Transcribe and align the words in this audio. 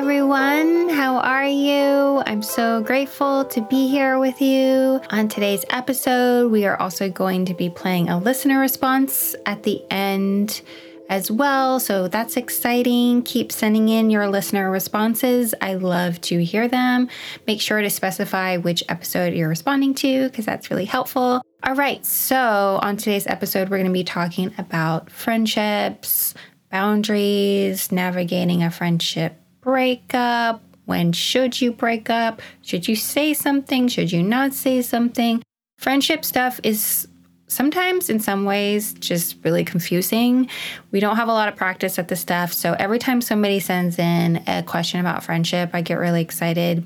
Everyone. 0.00 0.88
How 0.88 1.18
are 1.18 1.44
you? 1.44 2.22
I'm 2.24 2.40
so 2.40 2.80
grateful 2.80 3.44
to 3.44 3.60
be 3.60 3.86
here 3.86 4.18
with 4.18 4.40
you. 4.40 4.98
On 5.10 5.28
today's 5.28 5.62
episode, 5.68 6.50
we 6.50 6.64
are 6.64 6.80
also 6.80 7.10
going 7.10 7.44
to 7.44 7.52
be 7.52 7.68
playing 7.68 8.08
a 8.08 8.18
listener 8.18 8.58
response 8.58 9.36
at 9.44 9.62
the 9.62 9.84
end 9.90 10.62
as 11.10 11.30
well. 11.30 11.78
So 11.80 12.08
that's 12.08 12.38
exciting. 12.38 13.24
Keep 13.24 13.52
sending 13.52 13.90
in 13.90 14.08
your 14.08 14.26
listener 14.26 14.70
responses. 14.70 15.54
I 15.60 15.74
love 15.74 16.18
to 16.22 16.42
hear 16.42 16.66
them. 16.66 17.10
Make 17.46 17.60
sure 17.60 17.82
to 17.82 17.90
specify 17.90 18.56
which 18.56 18.82
episode 18.88 19.34
you're 19.34 19.50
responding 19.50 19.92
to 19.96 20.30
because 20.30 20.46
that's 20.46 20.70
really 20.70 20.86
helpful. 20.86 21.42
All 21.62 21.74
right, 21.74 22.02
so 22.06 22.78
on 22.80 22.96
today's 22.96 23.26
episode, 23.26 23.68
we're 23.68 23.76
going 23.76 23.84
to 23.84 23.92
be 23.92 24.04
talking 24.04 24.54
about 24.56 25.10
friendships, 25.10 26.32
boundaries, 26.70 27.92
navigating 27.92 28.62
a 28.62 28.70
friendship 28.70 29.36
breakup. 29.70 30.60
When 30.86 31.12
should 31.12 31.60
you 31.60 31.70
break 31.70 32.10
up? 32.10 32.42
Should 32.62 32.88
you 32.88 32.96
say 32.96 33.34
something? 33.34 33.86
Should 33.86 34.10
you 34.10 34.20
not 34.20 34.52
say 34.52 34.82
something? 34.82 35.42
Friendship 35.78 36.24
stuff 36.24 36.58
is 36.64 37.06
sometimes, 37.46 38.10
in 38.10 38.18
some 38.18 38.44
ways, 38.44 38.94
just 38.94 39.36
really 39.44 39.64
confusing. 39.64 40.48
We 40.90 40.98
don't 40.98 41.14
have 41.14 41.28
a 41.28 41.32
lot 41.32 41.48
of 41.48 41.54
practice 41.54 42.00
at 42.00 42.08
this 42.08 42.18
stuff. 42.18 42.52
So 42.52 42.74
every 42.80 42.98
time 42.98 43.20
somebody 43.20 43.60
sends 43.60 43.96
in 44.00 44.42
a 44.48 44.64
question 44.64 44.98
about 44.98 45.22
friendship, 45.22 45.70
I 45.72 45.82
get 45.82 45.98
really 45.98 46.22
excited. 46.22 46.84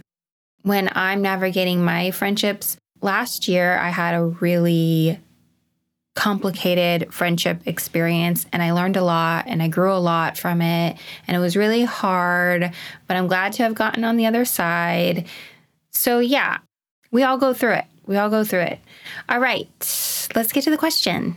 When 0.61 0.91
I'm 0.93 1.23
navigating 1.23 1.83
my 1.83 2.11
friendships, 2.11 2.77
last 3.01 3.49
year 3.49 3.79
I 3.79 3.89
had 3.89 4.15
a 4.15 4.25
really 4.25 5.21
complicated 6.15 7.13
friendship 7.13 7.61
experience 7.67 8.47
and 8.53 8.63
I 8.63 8.73
learned 8.73 8.97
a 8.97 9.05
lot 9.05 9.47
and 9.49 9.63
I 9.63 9.69
grew 9.69 9.93
a 9.93 9.99
lot 9.99 10.39
from 10.39 10.63
it 10.63 10.97
and 11.27 11.37
it 11.37 11.41
was 11.41 11.57
really 11.57 11.85
hard, 11.85 12.73
but 13.09 13.17
I'm 13.17 13.27
glad 13.27 13.53
to 13.55 13.65
have 13.65 13.75
gotten 13.75 14.05
on 14.05 14.17
the 14.17 14.27
other 14.27 14.45
side. 14.45 15.27
So, 15.91 16.21
yeah, 16.21 16.59
we 17.11 17.23
all 17.23 17.39
go 17.39 17.53
through 17.53 17.75
it. 17.75 17.85
We 18.07 18.17
all 18.17 18.31
go 18.31 18.45
through 18.45 18.61
it. 18.61 18.81
All 19.29 19.41
right, 19.41 19.69
let's 20.35 20.53
get 20.53 20.65
to 20.65 20.71
the 20.71 20.79
question. 20.79 21.37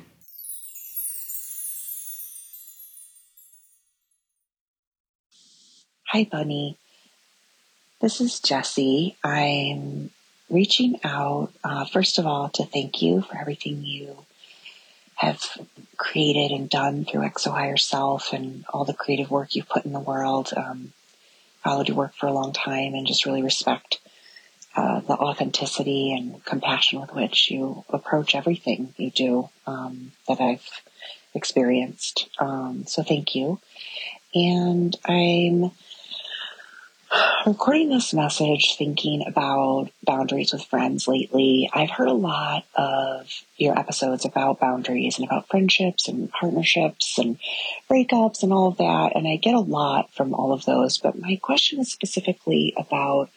Hi, 6.08 6.28
Bunny. 6.30 6.78
This 8.00 8.22
is 8.22 8.40
Jessie. 8.40 9.18
I'm 9.24 10.12
reaching 10.50 11.00
out, 11.04 11.52
uh, 11.64 11.86
first 11.86 12.20
of 12.20 12.26
all, 12.26 12.50
to 12.50 12.64
thank 12.64 13.02
you 13.02 13.24
for 13.24 13.38
everything 13.38 13.84
you 13.84 14.16
have 15.18 15.44
created 15.98 16.52
and 16.52 16.70
done 16.70 17.06
through 17.06 17.22
XO 17.22 17.52
Higher 17.52 17.78
Self 17.78 18.34
and 18.34 18.66
all 18.70 18.86
the 18.86 18.94
creative 18.94 19.30
work 19.30 19.56
you've 19.56 19.70
put 19.70 19.86
in 19.86 19.94
the 19.94 20.00
world. 20.00 20.52
Um, 20.56 20.94
followed 21.64 21.88
your 21.88 21.98
work 21.98 22.14
for 22.16 22.28
a 22.28 22.34
long 22.34 22.54
time 22.54 22.94
and 22.94 23.06
just 23.06 23.26
really 23.26 23.42
respect 23.42 24.00
uh, 24.76 25.02
the 25.02 25.14
authenticity 25.14 26.14
and 26.14 26.44
compassion 26.46 27.02
with 27.02 27.14
which 27.14 27.50
you 27.50 27.84
approach 27.90 28.36
everything 28.36 28.94
you 28.98 29.10
do 29.10 29.50
um, 29.66 30.12
that 30.28 30.40
I've 30.40 30.70
experienced. 31.34 32.30
Um, 32.40 32.86
so 32.86 33.02
thank 33.02 33.36
you. 33.36 33.60
And 34.36 34.96
I'm 35.06 35.72
recording 37.46 37.90
this 37.90 38.14
message 38.14 38.76
thinking 38.78 39.24
about 39.26 39.90
boundaries 40.04 40.52
with 40.52 40.64
friends 40.66 41.08
lately. 41.08 41.70
I've 41.74 41.90
heard 41.90 42.10
a 42.10 42.14
lot 42.14 42.66
of 42.76 43.32
your 43.58 43.78
episodes 43.78 44.26
about 44.26 44.60
boundaries 44.60 45.18
and 45.18 45.26
about 45.26 45.48
friendships 45.48 46.08
and 46.08 46.30
partnerships 46.32 47.18
and 47.18 47.38
breakups 47.90 48.44
and 48.44 48.52
all 48.52 48.68
of 48.68 48.78
that. 48.78 49.16
And 49.16 49.28
I 49.28 49.38
get 49.38 49.54
a 49.54 49.60
lot 49.60 50.14
from 50.14 50.34
all 50.34 50.52
of 50.52 50.66
those. 50.66 50.98
But 50.98 51.20
my 51.20 51.40
question 51.42 51.80
is 51.80 51.92
specifically 51.92 52.74
about 52.78 53.30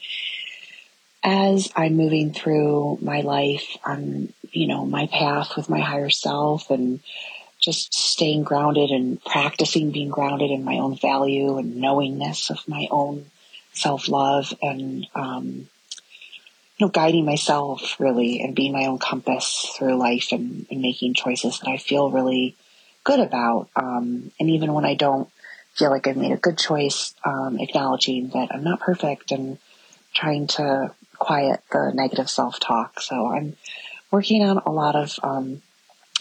as 1.23 1.71
I'm 1.77 1.97
moving 1.97 2.33
through 2.33 2.99
my 3.03 3.21
life 3.21 3.77
on, 3.85 4.33
you 4.51 4.67
know, 4.67 4.85
my 4.87 5.07
path 5.07 5.57
with 5.57 5.69
my 5.69 5.81
higher 5.81 6.11
self 6.11 6.71
and 6.71 7.01
just 7.61 7.93
staying 7.93 8.43
grounded 8.43 8.91
and 8.91 9.23
practicing 9.23 9.91
being 9.91 10.09
grounded 10.09 10.51
in 10.51 10.65
my 10.65 10.79
own 10.79 10.97
value 10.97 11.59
and 11.59 11.77
knowingness 11.77 12.49
of 12.51 12.67
my 12.67 12.89
own 12.91 13.27
self 13.73 14.09
love 14.09 14.53
and, 14.63 15.07
um, 15.15 15.69
you 16.77 16.87
know, 16.87 16.89
guiding 16.89 17.25
myself 17.25 17.97
really 17.99 18.41
and 18.41 18.55
being 18.55 18.73
my 18.73 18.87
own 18.87 18.99
compass 18.99 19.75
through 19.77 19.97
life 19.97 20.33
and, 20.33 20.67
and 20.71 20.81
making 20.81 21.15
choices 21.15 21.59
that 21.61 21.69
I 21.69 21.77
feel 21.77 22.11
really 22.11 22.57
good 23.05 23.21
about. 23.21 23.69
Um, 23.77 24.33
and 24.41 24.51
even 24.51 24.73
when 24.73 24.85
I 24.85 24.95
don't 24.95 25.29
feel 25.75 25.91
like 25.91 26.07
I've 26.07 26.17
made 26.17 26.33
a 26.33 26.37
good 26.37 26.59
choice, 26.59 27.15
um, 27.25 27.59
acknowledging 27.59 28.29
that 28.31 28.49
I'm 28.51 28.65
not 28.65 28.81
perfect 28.81 29.31
and 29.31 29.59
trying 30.15 30.47
to 30.49 30.93
quiet 31.19 31.61
the 31.71 31.93
negative 31.95 32.31
self 32.31 32.59
talk. 32.59 33.01
So 33.01 33.27
I'm 33.27 33.57
working 34.11 34.43
on 34.43 34.59
a 34.59 34.71
lot 34.71 34.97
of, 34.97 35.19
um, 35.23 35.63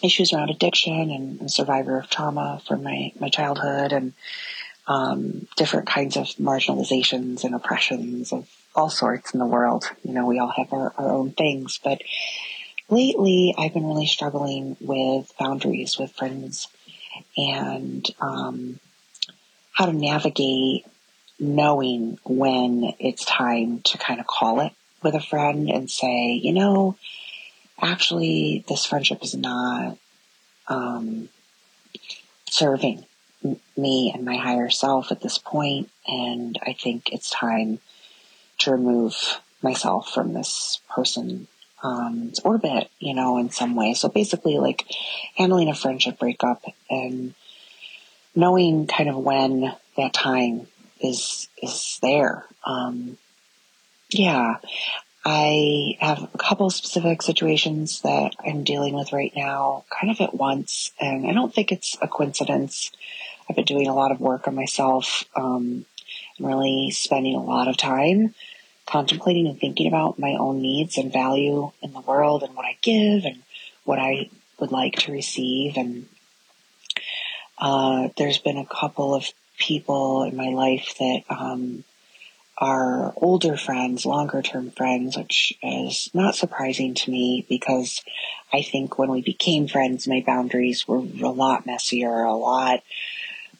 issues 0.01 0.31
around 0.31 0.49
addiction 0.49 1.11
and, 1.11 1.41
and 1.41 1.51
survivor 1.51 1.97
of 1.97 2.09
trauma 2.09 2.61
from 2.65 2.83
my, 2.83 3.11
my 3.19 3.29
childhood 3.29 3.91
and, 3.91 4.13
um, 4.89 5.47
different 5.55 5.87
kinds 5.87 6.17
of 6.17 6.25
marginalizations 6.37 7.43
and 7.43 7.53
oppressions 7.53 8.33
of 8.33 8.49
all 8.75 8.89
sorts 8.89 9.33
in 9.33 9.39
the 9.39 9.45
world. 9.45 9.89
You 10.03 10.13
know, 10.13 10.25
we 10.25 10.39
all 10.39 10.51
have 10.57 10.73
our, 10.73 10.91
our 10.97 11.11
own 11.11 11.31
things, 11.31 11.79
but 11.81 12.01
lately 12.89 13.53
I've 13.55 13.73
been 13.73 13.85
really 13.85 14.07
struggling 14.07 14.75
with 14.81 15.31
boundaries 15.39 15.97
with 15.99 16.11
friends 16.13 16.67
and 17.37 18.05
um, 18.19 18.79
how 19.73 19.85
to 19.85 19.93
navigate 19.93 20.85
knowing 21.39 22.17
when 22.25 22.91
it's 22.99 23.23
time 23.23 23.81
to 23.83 23.97
kind 23.99 24.19
of 24.19 24.25
call 24.25 24.59
it 24.59 24.73
with 25.03 25.13
a 25.13 25.21
friend 25.21 25.69
and 25.69 25.89
say, 25.89 26.33
you 26.33 26.51
know, 26.51 26.97
actually, 27.79 28.65
this 28.67 28.85
friendship 28.85 29.23
is 29.23 29.35
not 29.35 29.97
um, 30.67 31.29
serving 32.49 33.05
me 33.77 34.11
and 34.13 34.25
my 34.25 34.35
higher 34.35 34.69
self 34.69 35.11
at 35.11 35.21
this 35.21 35.37
point, 35.37 35.89
and 36.07 36.59
I 36.65 36.73
think 36.73 37.11
it's 37.11 37.29
time 37.29 37.79
to 38.59 38.71
remove 38.71 39.39
myself 39.61 40.09
from 40.09 40.33
this 40.33 40.81
person's 40.89 41.47
um, 41.83 42.33
orbit, 42.43 42.89
you 42.99 43.13
know, 43.13 43.37
in 43.37 43.49
some 43.49 43.75
way. 43.75 43.93
So 43.93 44.09
basically, 44.09 44.57
like 44.57 44.85
handling 45.35 45.69
a 45.69 45.75
friendship 45.75 46.19
breakup 46.19 46.63
and 46.89 47.33
knowing 48.35 48.87
kind 48.87 49.09
of 49.09 49.17
when 49.17 49.73
that 49.97 50.13
time 50.13 50.67
is 50.99 51.47
is 51.61 51.99
there. 52.01 52.45
Um, 52.65 53.17
yeah, 54.09 54.57
I 55.25 55.97
have 55.99 56.29
a 56.33 56.37
couple 56.37 56.69
specific 56.69 57.21
situations 57.21 58.01
that 58.01 58.33
I'm 58.45 58.63
dealing 58.63 58.93
with 58.93 59.13
right 59.13 59.33
now, 59.35 59.85
kind 59.89 60.11
of 60.11 60.21
at 60.21 60.33
once, 60.33 60.91
and 60.99 61.27
I 61.27 61.33
don't 61.33 61.53
think 61.53 61.71
it's 61.71 61.97
a 62.01 62.07
coincidence. 62.07 62.91
I've 63.49 63.55
been 63.55 63.65
doing 63.65 63.87
a 63.87 63.95
lot 63.95 64.11
of 64.11 64.19
work 64.19 64.47
on 64.47 64.55
myself, 64.55 65.25
um, 65.35 65.85
and 66.37 66.47
really 66.47 66.91
spending 66.91 67.35
a 67.35 67.43
lot 67.43 67.67
of 67.67 67.77
time 67.77 68.33
contemplating 68.85 69.47
and 69.47 69.59
thinking 69.59 69.87
about 69.87 70.17
my 70.17 70.35
own 70.39 70.61
needs 70.61 70.97
and 70.97 71.13
value 71.13 71.71
in 71.81 71.93
the 71.93 71.99
world 71.99 72.41
and 72.41 72.55
what 72.55 72.65
I 72.65 72.75
give 72.81 73.23
and 73.23 73.43
what 73.83 73.99
I 73.99 74.29
would 74.59 74.71
like 74.71 74.95
to 74.99 75.11
receive. 75.11 75.77
And 75.77 76.07
uh, 77.59 78.09
there's 78.17 78.39
been 78.39 78.57
a 78.57 78.65
couple 78.65 79.13
of 79.13 79.31
people 79.59 80.23
in 80.23 80.35
my 80.35 80.49
life 80.49 80.95
that 80.97 81.21
um, 81.29 81.83
are 82.57 83.13
older 83.17 83.57
friends, 83.57 84.05
longer 84.05 84.41
term 84.41 84.71
friends, 84.71 85.15
which 85.15 85.53
is 85.61 86.09
not 86.13 86.35
surprising 86.35 86.95
to 86.95 87.11
me 87.11 87.45
because 87.47 88.01
I 88.51 88.63
think 88.63 88.97
when 88.97 89.11
we 89.11 89.21
became 89.21 89.67
friends, 89.67 90.07
my 90.07 90.23
boundaries 90.25 90.87
were 90.87 90.97
a 90.97 91.29
lot 91.29 91.67
messier, 91.67 92.23
a 92.23 92.33
lot 92.33 92.81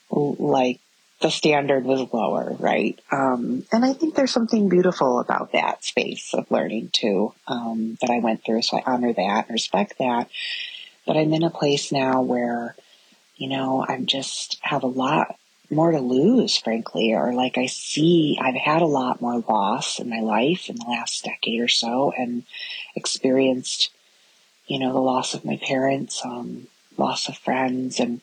like 0.10 0.80
the 1.22 1.30
standard 1.30 1.84
was 1.84 2.12
lower, 2.14 2.56
right? 2.60 3.00
Um, 3.12 3.66
and 3.72 3.84
I 3.84 3.94
think 3.94 4.16
there's 4.16 4.32
something 4.32 4.70
beautiful 4.70 5.20
about 5.20 5.52
that 5.52 5.84
space 5.84 6.34
of 6.34 6.50
learning 6.50 6.92
too 6.94 7.34
um, 7.48 7.98
that 8.02 8.10
I 8.10 8.20
went 8.20 8.46
through. 8.46 8.62
So 8.62 8.78
I 8.78 8.84
honor 8.86 9.12
that 9.12 9.48
and 9.48 9.54
respect 9.54 9.96
that. 10.00 10.30
But 11.06 11.18
I'm 11.18 11.34
in 11.34 11.44
a 11.44 11.50
place 11.50 11.92
now 11.92 12.22
where, 12.22 12.76
you 13.36 13.50
know, 13.50 13.86
I'm 13.88 14.06
just 14.06 14.60
have 14.62 14.84
a 14.84 14.88
lot 14.88 15.36
more 15.70 15.92
to 15.92 16.00
lose, 16.00 16.58
frankly, 16.58 17.14
or 17.14 17.34
like 17.34 17.58
I 17.58 17.66
see 17.66 18.38
I've 18.42 18.56
had 18.56 18.82
a 18.82 18.88
lot 18.88 19.22
more 19.22 19.44
loss 19.48 20.00
in 20.00 20.10
my 20.10 20.22
life 20.22 20.70
in 20.70 20.78
the 20.78 20.86
last 20.86 21.26
decade 21.26 21.60
or 21.60 21.68
so 21.68 22.14
and 22.18 22.44
experienced, 22.96 23.92
you 24.68 24.80
know, 24.80 24.94
the 24.94 25.00
loss 25.00 25.34
of 25.34 25.46
my 25.46 25.58
parents, 25.58 26.22
um, 26.24 26.68
loss 26.98 27.28
of 27.28 27.38
friends 27.38 28.00
and 28.00 28.22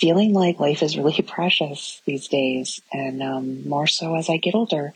feeling 0.00 0.32
like 0.32 0.58
life 0.58 0.82
is 0.82 0.96
really 0.96 1.22
precious 1.26 2.00
these 2.06 2.28
days 2.28 2.80
and 2.92 3.22
um, 3.22 3.68
more 3.68 3.86
so 3.86 4.16
as 4.16 4.28
I 4.28 4.38
get 4.38 4.54
older. 4.54 4.94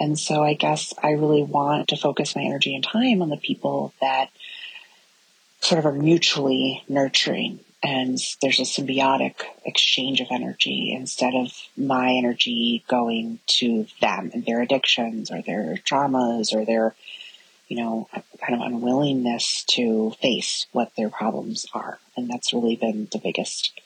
And 0.00 0.18
so 0.18 0.42
I 0.42 0.54
guess 0.54 0.92
I 1.02 1.10
really 1.12 1.44
want 1.44 1.88
to 1.88 1.96
focus 1.96 2.34
my 2.34 2.42
energy 2.42 2.74
and 2.74 2.82
time 2.82 3.22
on 3.22 3.28
the 3.28 3.36
people 3.36 3.94
that 4.00 4.30
sort 5.60 5.78
of 5.78 5.86
are 5.86 5.92
mutually 5.92 6.82
nurturing 6.88 7.60
and 7.82 8.18
there's 8.40 8.60
a 8.60 8.62
symbiotic 8.62 9.34
exchange 9.64 10.20
of 10.20 10.28
energy 10.30 10.92
instead 10.92 11.34
of 11.34 11.52
my 11.76 12.12
energy 12.12 12.84
going 12.88 13.40
to 13.46 13.86
them 14.00 14.30
and 14.32 14.44
their 14.44 14.62
addictions 14.62 15.30
or 15.30 15.42
their 15.42 15.76
traumas 15.84 16.54
or 16.54 16.64
their 16.64 16.94
you 17.68 17.76
know 17.76 18.08
kind 18.40 18.54
of 18.54 18.66
unwillingness 18.66 19.64
to 19.64 20.12
face 20.20 20.66
what 20.72 20.94
their 20.96 21.10
problems 21.10 21.66
are 21.74 21.98
and 22.16 22.28
that's 22.30 22.52
really 22.52 22.76
been 22.76 23.08
the 23.12 23.18
biggest 23.18 23.80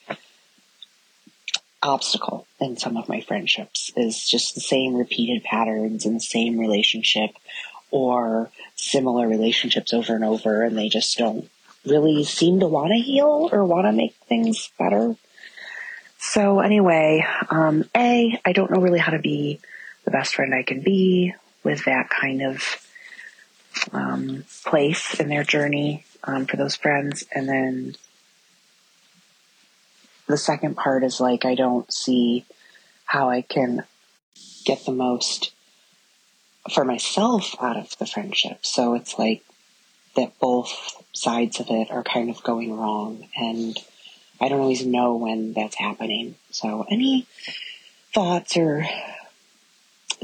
obstacle 1.83 2.47
in 2.61 2.77
some 2.77 2.97
of 2.97 3.09
my 3.09 3.21
friendships 3.21 3.91
is 3.97 4.29
just 4.29 4.55
the 4.55 4.61
same 4.61 4.95
repeated 4.95 5.45
patterns 5.45 6.07
in 6.07 6.15
the 6.15 6.21
same 6.21 6.59
relationship 6.59 7.31
or 7.91 8.51
similar 8.75 9.29
relationships 9.29 9.93
over 9.93 10.15
and 10.15 10.25
over 10.25 10.63
and 10.63 10.77
they 10.77 10.89
just 10.89 11.17
don't 11.19 11.49
really 11.85 12.25
seem 12.25 12.61
to 12.61 12.67
want 12.67 12.91
to 12.91 13.01
heal 13.01 13.49
or 13.53 13.65
want 13.65 13.87
to 13.87 13.93
make 13.93 14.15
things 14.29 14.71
better. 14.79 15.15
So 16.19 16.61
anyway, 16.61 17.25
um, 17.51 17.85
A, 17.97 18.41
I 18.45 18.53
don't 18.53 18.71
know 18.71 18.81
really 18.81 18.99
how 18.99 19.13
to 19.13 19.19
be 19.19 19.61
the 20.05 20.11
best 20.11 20.35
friend 20.35 20.55
I 20.55 20.63
can 20.63 20.81
be 20.81 21.35
with 21.63 21.85
that 21.85 22.11
kind 22.11 22.43
of 22.43 22.87
um, 23.93 24.45
place 24.65 25.21
in 25.21 25.29
their 25.29 25.45
journey 25.45 26.05
um, 26.25 26.47
for 26.47 26.57
those 26.57 26.77
friends. 26.77 27.25
And 27.33 27.49
then 27.49 27.97
the 30.27 30.37
second 30.37 30.77
part 30.77 31.05
is 31.05 31.21
like, 31.21 31.45
I 31.45 31.55
don't 31.55 31.91
see 31.93 32.45
how 33.05 33.31
I 33.31 33.43
can 33.43 33.85
get 34.65 34.85
the 34.85 34.93
most 34.93 35.53
for 36.73 36.85
myself 36.85 37.55
out 37.61 37.77
of 37.77 37.97
the 37.99 38.07
friendship. 38.07 38.67
So 38.67 38.95
it's 38.95 39.19
like 39.19 39.43
that 40.17 40.39
both 40.39 41.03
sides 41.13 41.61
of 41.61 41.71
it 41.71 41.91
are 41.91 42.03
kind 42.03 42.31
of 42.31 42.43
going 42.43 42.77
wrong. 42.77 43.29
And 43.37 43.79
I 44.41 44.49
don't 44.49 44.61
always 44.61 44.85
know 44.85 45.15
when 45.15 45.53
that's 45.53 45.77
happening. 45.77 46.35
So 46.51 46.87
any 46.91 47.27
thoughts 48.13 48.57
or 48.57 48.85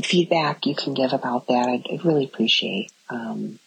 feedback 0.02 0.66
you 0.66 0.74
can 0.74 0.94
give 0.94 1.12
about 1.12 1.46
that, 1.46 1.68
I'd, 1.68 1.86
I'd 1.90 2.04
really 2.04 2.24
appreciate. 2.24 2.90
Um, 3.08 3.58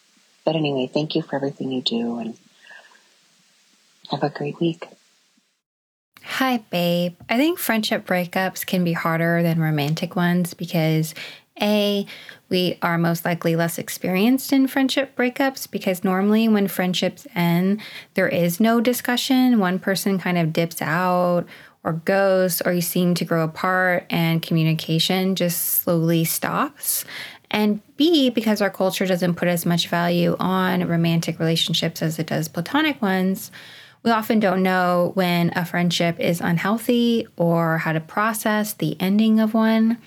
but 0.44 0.56
anyway, 0.56 0.90
thank 0.92 1.16
you 1.16 1.22
for 1.22 1.36
everything 1.36 1.72
you 1.72 1.82
do 1.82 2.20
and 2.20 2.38
have 4.12 4.24
a 4.24 4.30
great 4.30 4.60
week. 4.60 4.88
Hi, 6.28 6.58
babe. 6.70 7.16
I 7.30 7.38
think 7.38 7.60
friendship 7.60 8.06
breakups 8.06 8.66
can 8.66 8.84
be 8.84 8.94
harder 8.94 9.44
than 9.44 9.60
romantic 9.60 10.16
ones 10.16 10.56
because 10.56 11.14
A, 11.62 12.06
we 12.50 12.80
are 12.82 12.98
most 12.98 13.24
likely 13.24 13.56
less 13.56 13.78
experienced 13.78 14.52
in 14.52 14.68
friendship 14.68 15.16
breakups 15.16 15.70
because 15.70 16.04
normally 16.04 16.48
when 16.48 16.68
friendships 16.68 17.28
end, 17.36 17.80
there 18.16 18.28
is 18.28 18.60
no 18.60 18.82
discussion. 18.82 19.60
One 19.60 19.78
person 19.78 20.18
kind 20.18 20.40
of 20.40 20.52
dips 20.52 20.82
out 20.82 21.46
or 21.84 21.94
goes, 21.94 22.60
or 22.62 22.74
you 22.74 22.82
seem 22.82 23.14
to 23.14 23.24
grow 23.24 23.44
apart, 23.44 24.08
and 24.10 24.42
communication 24.42 25.36
just 25.36 25.62
slowly 25.84 26.26
stops. 26.26 27.06
And 27.52 27.80
B, 27.96 28.32
because 28.32 28.60
our 28.60 28.72
culture 28.72 29.06
doesn't 29.06 29.36
put 29.36 29.48
as 29.48 29.68
much 29.68 29.88
value 29.88 30.36
on 30.40 30.88
romantic 30.88 31.38
relationships 31.38 32.02
as 32.02 32.18
it 32.18 32.26
does 32.26 32.48
platonic 32.48 33.00
ones 33.04 33.52
we 34.06 34.12
often 34.12 34.40
don't 34.40 34.62
know 34.62 35.12
when 35.16 35.52
a 35.56 35.66
friendship 35.66 36.20
is 36.20 36.40
unhealthy 36.40 37.28
or 37.38 37.80
how 37.80 37.92
to 37.92 38.00
process 38.00 38.74
the 38.74 38.96
ending 39.02 39.40
of 39.40 39.56
one. 39.56 39.98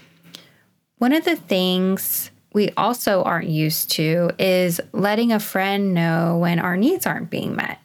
One 0.98 1.12
of 1.12 1.24
the 1.24 1.34
things 1.34 2.30
we 2.52 2.70
also 2.76 3.24
aren't 3.24 3.48
used 3.48 3.90
to 3.92 4.30
is 4.38 4.80
letting 4.92 5.32
a 5.32 5.40
friend 5.40 5.94
know 5.94 6.38
when 6.38 6.60
our 6.60 6.76
needs 6.76 7.06
aren't 7.06 7.28
being 7.28 7.56
met. 7.56 7.80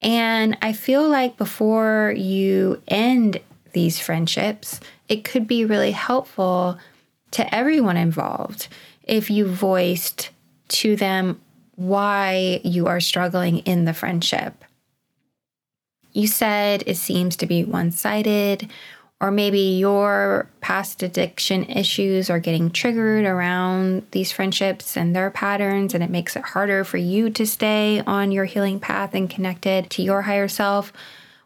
And 0.00 0.56
I 0.62 0.72
feel 0.72 1.06
like 1.06 1.36
before 1.36 2.14
you 2.16 2.82
end 2.88 3.38
these 3.74 4.00
friendships, 4.00 4.80
it 5.10 5.24
could 5.24 5.46
be 5.46 5.66
really 5.66 5.92
helpful 5.92 6.78
to 7.32 7.54
everyone 7.54 7.98
involved 7.98 8.68
if 9.02 9.28
you 9.28 9.46
voiced 9.46 10.30
to 10.68 10.96
them 10.96 11.38
why 11.74 12.62
you 12.64 12.86
are 12.86 13.00
struggling 13.00 13.58
in 13.58 13.84
the 13.84 13.92
friendship. 13.92 14.64
You 16.18 16.26
said 16.26 16.82
it 16.84 16.96
seems 16.96 17.36
to 17.36 17.46
be 17.46 17.62
one 17.62 17.92
sided, 17.92 18.68
or 19.20 19.30
maybe 19.30 19.60
your 19.78 20.50
past 20.60 21.00
addiction 21.04 21.62
issues 21.66 22.28
are 22.28 22.40
getting 22.40 22.72
triggered 22.72 23.24
around 23.24 24.02
these 24.10 24.32
friendships 24.32 24.96
and 24.96 25.14
their 25.14 25.30
patterns, 25.30 25.94
and 25.94 26.02
it 26.02 26.10
makes 26.10 26.34
it 26.34 26.42
harder 26.42 26.82
for 26.82 26.96
you 26.96 27.30
to 27.30 27.46
stay 27.46 28.02
on 28.04 28.32
your 28.32 28.46
healing 28.46 28.80
path 28.80 29.14
and 29.14 29.30
connected 29.30 29.90
to 29.90 30.02
your 30.02 30.22
higher 30.22 30.48
self. 30.48 30.92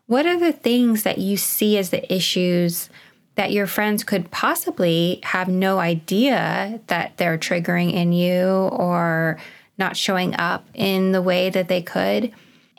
What 0.07 0.25
are 0.25 0.39
the 0.39 0.53
things 0.53 1.03
that 1.03 1.19
you 1.19 1.37
see 1.37 1.77
as 1.77 1.91
the 1.91 2.11
issues 2.11 2.89
that 3.35 3.53
your 3.53 3.67
friends 3.67 4.03
could 4.05 4.31
possibly 4.31 5.21
have 5.23 5.49
no 5.49 5.81
idea 5.81 6.81
that 6.87 7.19
they're 7.19 7.37
triggering 7.37 7.93
in 7.93 8.15
you 8.15 8.47
or 8.47 9.39
not 9.77 9.99
showing 9.99 10.35
up 10.37 10.67
in 10.73 11.13
the 11.13 11.21
way 11.21 11.51
that 11.51 11.69
they 11.69 11.83
could? 11.83 12.33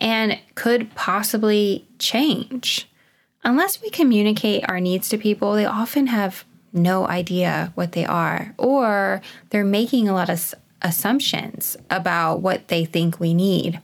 And 0.04 0.38
could 0.54 0.94
possibly 0.94 1.88
change. 1.98 2.90
Unless 3.44 3.82
we 3.82 3.90
communicate 3.90 4.70
our 4.70 4.82
needs 4.82 5.08
to 5.10 5.18
people, 5.18 5.54
they 5.54 5.66
often 5.66 6.08
have 6.08 6.44
no 6.74 7.08
idea 7.08 7.72
what 7.76 7.94
they 7.94 8.06
are, 8.06 8.54
or 8.58 9.22
they're 9.50 9.64
making 9.64 10.10
a 10.10 10.14
lot 10.14 10.30
of 10.30 10.54
assumptions 10.82 11.78
about 11.90 12.42
what 12.42 12.68
they 12.68 12.84
think 12.84 13.20
we 13.20 13.34
need. 13.34 13.80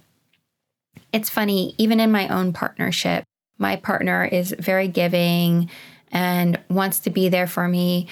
It's 1.13 1.29
funny, 1.29 1.73
even 1.77 1.99
in 1.99 2.11
my 2.11 2.27
own 2.27 2.51
partnership, 2.51 3.23
my 3.57 3.77
partner 3.77 4.25
is 4.25 4.53
very 4.59 4.87
giving 4.87 5.69
and 6.11 6.59
wants 6.69 6.99
to 7.01 7.09
be 7.09 7.29
there 7.29 7.47
for 7.47 7.67
me, 7.67 8.07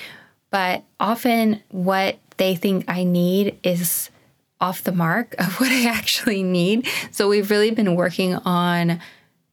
but 0.49 0.83
often 0.99 1.61
what 1.69 2.19
they 2.37 2.55
think 2.55 2.85
I 2.87 3.03
need 3.03 3.59
is 3.63 4.09
off 4.59 4.83
the 4.83 4.91
mark 4.91 5.35
of 5.39 5.53
what 5.59 5.71
I 5.71 5.87
actually 5.89 6.43
need. 6.43 6.87
So 7.11 7.27
we've 7.27 7.49
really 7.49 7.71
been 7.71 7.95
working 7.95 8.35
on 8.35 8.99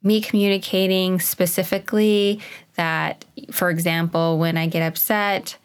me 0.02 0.20
communicating 0.20 1.18
specifically 1.18 2.40
that, 2.74 3.24
for 3.50 3.70
example, 3.70 4.38
when 4.38 4.56
I 4.56 4.66
get 4.66 4.82
upset, 4.82 5.56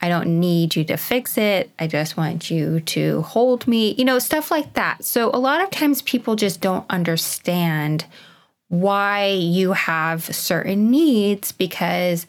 I 0.00 0.08
don't 0.08 0.40
need 0.40 0.76
you 0.76 0.84
to 0.84 0.96
fix 0.96 1.38
it. 1.38 1.70
I 1.78 1.86
just 1.86 2.16
want 2.16 2.50
you 2.50 2.80
to 2.80 3.22
hold 3.22 3.66
me, 3.66 3.94
you 3.94 4.04
know, 4.04 4.18
stuff 4.18 4.50
like 4.50 4.74
that. 4.74 5.04
So 5.04 5.30
a 5.30 5.38
lot 5.38 5.62
of 5.62 5.70
times 5.70 6.02
people 6.02 6.36
just 6.36 6.60
don't 6.60 6.84
understand 6.90 8.04
why 8.68 9.28
you 9.28 9.72
have 9.72 10.24
certain 10.34 10.90
needs 10.90 11.52
because 11.52 12.26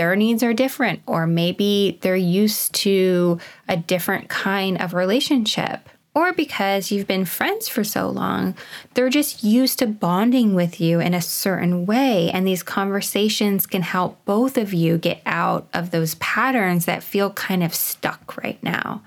their 0.00 0.16
needs 0.16 0.42
are 0.42 0.54
different, 0.54 1.02
or 1.04 1.26
maybe 1.26 1.98
they're 2.00 2.16
used 2.16 2.72
to 2.72 3.38
a 3.68 3.76
different 3.76 4.30
kind 4.30 4.80
of 4.80 4.94
relationship 4.94 5.90
or 6.14 6.32
because 6.32 6.90
you've 6.90 7.06
been 7.06 7.26
friends 7.26 7.68
for 7.68 7.84
so 7.84 8.08
long, 8.08 8.54
they're 8.94 9.10
just 9.10 9.44
used 9.44 9.78
to 9.78 9.86
bonding 9.86 10.54
with 10.54 10.80
you 10.80 11.00
in 11.00 11.12
a 11.12 11.20
certain 11.20 11.84
way. 11.84 12.30
And 12.30 12.46
these 12.46 12.62
conversations 12.62 13.66
can 13.66 13.82
help 13.82 14.24
both 14.24 14.56
of 14.56 14.72
you 14.72 14.96
get 14.96 15.20
out 15.26 15.68
of 15.74 15.90
those 15.90 16.14
patterns 16.14 16.86
that 16.86 17.02
feel 17.02 17.30
kind 17.34 17.62
of 17.62 17.74
stuck 17.74 18.38
right 18.38 18.60
now. 18.62 19.02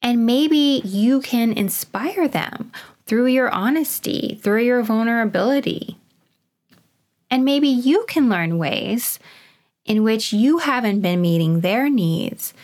And 0.00 0.24
maybe 0.24 0.80
you 0.82 1.20
can 1.20 1.52
inspire 1.52 2.26
them 2.26 2.72
through 3.04 3.26
your 3.26 3.50
honesty, 3.50 4.40
through 4.42 4.64
your 4.64 4.82
vulnerability. 4.82 5.98
And 7.30 7.44
maybe 7.44 7.68
you 7.68 8.06
can 8.08 8.30
learn 8.30 8.56
ways 8.56 9.18
in 9.84 10.02
which 10.02 10.32
you 10.32 10.58
haven't 10.58 11.00
been 11.00 11.20
meeting 11.20 11.60
their 11.60 11.88
needs 11.88 12.54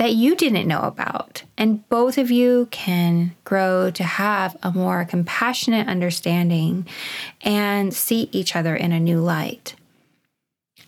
that 0.00 0.14
you 0.14 0.34
didn't 0.34 0.66
know 0.66 0.80
about. 0.80 1.42
And 1.58 1.86
both 1.90 2.16
of 2.16 2.30
you 2.30 2.68
can 2.70 3.36
grow 3.44 3.90
to 3.90 4.02
have 4.02 4.56
a 4.62 4.72
more 4.72 5.04
compassionate 5.04 5.88
understanding 5.88 6.86
and 7.42 7.92
see 7.92 8.30
each 8.32 8.56
other 8.56 8.74
in 8.74 8.92
a 8.92 8.98
new 8.98 9.20
light. 9.20 9.74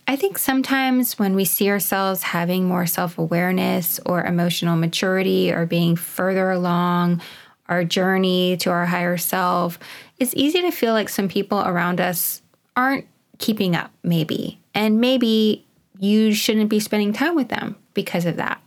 I 0.09 0.17
think 0.17 0.39
sometimes 0.39 1.19
when 1.19 1.35
we 1.35 1.45
see 1.45 1.69
ourselves 1.69 2.23
having 2.23 2.65
more 2.65 2.87
self 2.87 3.19
awareness 3.19 4.01
or 4.07 4.25
emotional 4.25 4.77
maturity 4.77 5.53
or 5.53 5.67
being 5.67 5.95
further 5.95 6.51
along 6.51 7.21
our 7.69 7.85
journey 7.85 8.57
to 8.59 8.71
our 8.71 8.87
higher 8.87 9.19
self, 9.19 9.79
it's 10.19 10.35
easy 10.35 10.63
to 10.63 10.71
feel 10.71 10.95
like 10.95 11.11
some 11.11 11.29
people 11.29 11.61
around 11.61 12.01
us 12.01 12.41
aren't 12.77 13.07
keeping 13.37 13.77
up, 13.77 13.91
maybe. 14.03 14.59
And 14.75 15.01
maybe 15.01 15.67
you 16.03 16.35
shouldn't 16.35 16.69
be 16.69 16.81
spending 16.81 17.13
time 17.13 17.37
with 17.37 17.49
them 17.49 17.77
because 17.95 18.27
of 18.27 18.37
that. 18.37 18.61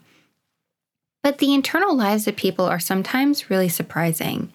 But 1.22 1.40
the 1.40 1.54
internal 1.54 1.96
lives 1.96 2.28
of 2.28 2.38
people 2.38 2.66
are 2.66 2.80
sometimes 2.80 3.50
really 3.50 3.68
surprising. 3.68 4.54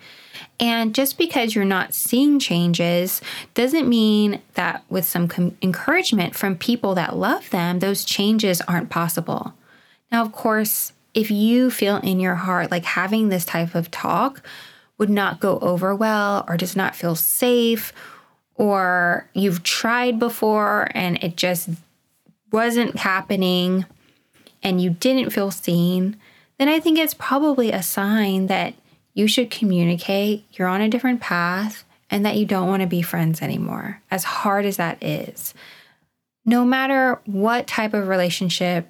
And 0.58 0.94
just 0.94 1.18
because 1.18 1.54
you're 1.54 1.64
not 1.66 1.92
seeing 1.92 2.38
changes 2.38 3.20
doesn't 3.52 3.88
mean 3.88 4.40
that 4.54 4.82
with 4.88 5.04
some 5.04 5.28
com- 5.28 5.56
encouragement 5.60 6.34
from 6.34 6.56
people 6.56 6.94
that 6.94 7.16
love 7.16 7.50
them, 7.50 7.80
those 7.80 8.04
changes 8.04 8.62
aren't 8.62 8.88
possible. 8.88 9.52
Now, 10.10 10.24
of 10.24 10.32
course, 10.32 10.94
if 11.12 11.30
you 11.30 11.70
feel 11.70 11.96
in 11.98 12.18
your 12.18 12.36
heart 12.36 12.70
like 12.70 12.84
having 12.84 13.28
this 13.28 13.44
type 13.44 13.74
of 13.74 13.90
talk 13.90 14.42
would 14.96 15.10
not 15.10 15.40
go 15.40 15.58
over 15.58 15.94
well 15.94 16.46
or 16.48 16.56
does 16.56 16.76
not 16.76 16.96
feel 16.96 17.14
safe, 17.14 17.92
or 18.54 19.28
you've 19.34 19.62
tried 19.62 20.18
before 20.18 20.88
and 20.94 21.22
it 21.22 21.36
just 21.36 21.68
wasn't 22.52 22.96
happening 22.96 23.86
and 24.62 24.80
you 24.80 24.90
didn't 24.90 25.30
feel 25.30 25.50
seen, 25.50 26.16
then 26.58 26.68
I 26.68 26.80
think 26.80 26.98
it's 26.98 27.14
probably 27.14 27.72
a 27.72 27.82
sign 27.82 28.46
that 28.48 28.74
you 29.14 29.26
should 29.26 29.50
communicate 29.50 30.44
you're 30.52 30.68
on 30.68 30.80
a 30.80 30.88
different 30.88 31.20
path 31.20 31.84
and 32.10 32.24
that 32.26 32.36
you 32.36 32.44
don't 32.44 32.68
want 32.68 32.82
to 32.82 32.88
be 32.88 33.02
friends 33.02 33.40
anymore, 33.40 34.00
as 34.10 34.24
hard 34.24 34.64
as 34.64 34.76
that 34.76 35.02
is. 35.02 35.54
No 36.44 36.64
matter 36.64 37.20
what 37.26 37.66
type 37.66 37.94
of 37.94 38.08
relationship, 38.08 38.88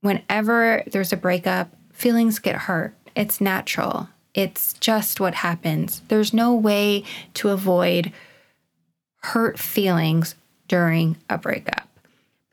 whenever 0.00 0.82
there's 0.86 1.12
a 1.12 1.16
breakup, 1.16 1.70
feelings 1.92 2.38
get 2.38 2.56
hurt. 2.56 2.94
It's 3.14 3.40
natural. 3.40 4.08
It's 4.34 4.72
just 4.74 5.20
what 5.20 5.36
happens. 5.36 6.02
There's 6.08 6.34
no 6.34 6.54
way 6.54 7.04
to 7.34 7.50
avoid 7.50 8.12
hurt 9.22 9.58
feelings 9.58 10.34
during 10.66 11.16
a 11.30 11.38
breakup. 11.38 11.88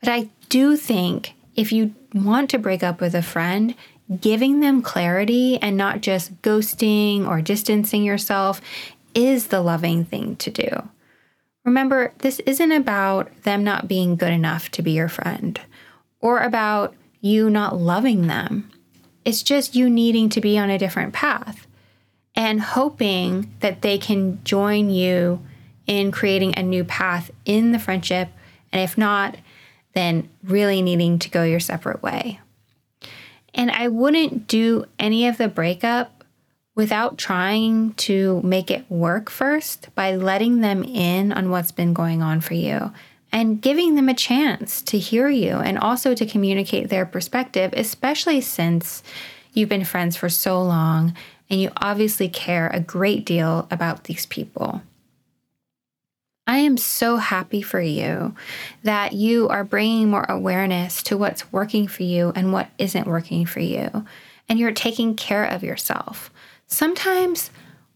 But 0.02 0.10
I 0.10 0.28
do 0.48 0.76
think 0.76 1.34
if 1.54 1.72
you 1.72 1.94
want 2.12 2.50
to 2.50 2.58
break 2.58 2.82
up 2.82 3.00
with 3.00 3.14
a 3.14 3.22
friend, 3.22 3.74
giving 4.20 4.60
them 4.60 4.82
clarity 4.82 5.58
and 5.62 5.76
not 5.76 6.00
just 6.00 6.40
ghosting 6.42 7.26
or 7.26 7.40
distancing 7.40 8.04
yourself 8.04 8.60
is 9.14 9.46
the 9.46 9.60
loving 9.60 10.04
thing 10.04 10.36
to 10.36 10.50
do. 10.50 10.88
Remember, 11.64 12.12
this 12.18 12.40
isn't 12.40 12.72
about 12.72 13.30
them 13.42 13.62
not 13.62 13.86
being 13.88 14.16
good 14.16 14.32
enough 14.32 14.70
to 14.72 14.82
be 14.82 14.92
your 14.92 15.08
friend 15.08 15.60
or 16.20 16.40
about 16.40 16.94
you 17.20 17.48
not 17.48 17.78
loving 17.78 18.26
them. 18.26 18.70
It's 19.24 19.42
just 19.42 19.76
you 19.76 19.88
needing 19.88 20.28
to 20.30 20.40
be 20.40 20.58
on 20.58 20.70
a 20.70 20.78
different 20.78 21.12
path 21.12 21.66
and 22.34 22.60
hoping 22.60 23.54
that 23.60 23.82
they 23.82 23.98
can 23.98 24.42
join 24.42 24.90
you 24.90 25.40
in 25.86 26.10
creating 26.10 26.58
a 26.58 26.62
new 26.62 26.82
path 26.82 27.30
in 27.44 27.70
the 27.70 27.78
friendship. 27.78 28.28
And 28.72 28.82
if 28.82 28.98
not, 28.98 29.36
then 29.94 30.28
really 30.42 30.82
needing 30.82 31.18
to 31.20 31.30
go 31.30 31.44
your 31.44 31.60
separate 31.60 32.02
way. 32.02 32.40
And 33.54 33.70
I 33.70 33.88
wouldn't 33.88 34.46
do 34.46 34.86
any 34.98 35.26
of 35.26 35.38
the 35.38 35.48
breakup 35.48 36.24
without 36.74 37.18
trying 37.18 37.92
to 37.94 38.40
make 38.42 38.70
it 38.70 38.90
work 38.90 39.28
first 39.28 39.94
by 39.94 40.16
letting 40.16 40.60
them 40.60 40.82
in 40.82 41.32
on 41.32 41.50
what's 41.50 41.72
been 41.72 41.92
going 41.92 42.22
on 42.22 42.40
for 42.40 42.54
you 42.54 42.90
and 43.30 43.60
giving 43.60 43.94
them 43.94 44.08
a 44.08 44.14
chance 44.14 44.82
to 44.82 44.98
hear 44.98 45.28
you 45.28 45.56
and 45.56 45.78
also 45.78 46.14
to 46.14 46.26
communicate 46.26 46.88
their 46.88 47.06
perspective, 47.06 47.72
especially 47.74 48.40
since 48.40 49.02
you've 49.52 49.68
been 49.68 49.84
friends 49.84 50.16
for 50.16 50.28
so 50.28 50.62
long 50.62 51.14
and 51.50 51.60
you 51.60 51.70
obviously 51.76 52.28
care 52.28 52.68
a 52.68 52.80
great 52.80 53.26
deal 53.26 53.66
about 53.70 54.04
these 54.04 54.26
people. 54.26 54.82
I 56.52 56.58
am 56.58 56.76
so 56.76 57.16
happy 57.16 57.62
for 57.62 57.80
you 57.80 58.34
that 58.82 59.14
you 59.14 59.48
are 59.48 59.64
bringing 59.64 60.10
more 60.10 60.26
awareness 60.28 61.02
to 61.04 61.16
what's 61.16 61.50
working 61.50 61.88
for 61.88 62.02
you 62.02 62.30
and 62.36 62.52
what 62.52 62.68
isn't 62.76 63.06
working 63.06 63.46
for 63.46 63.60
you, 63.60 64.04
and 64.50 64.58
you're 64.58 64.70
taking 64.70 65.16
care 65.16 65.46
of 65.46 65.62
yourself. 65.62 66.30
Sometimes 66.66 67.50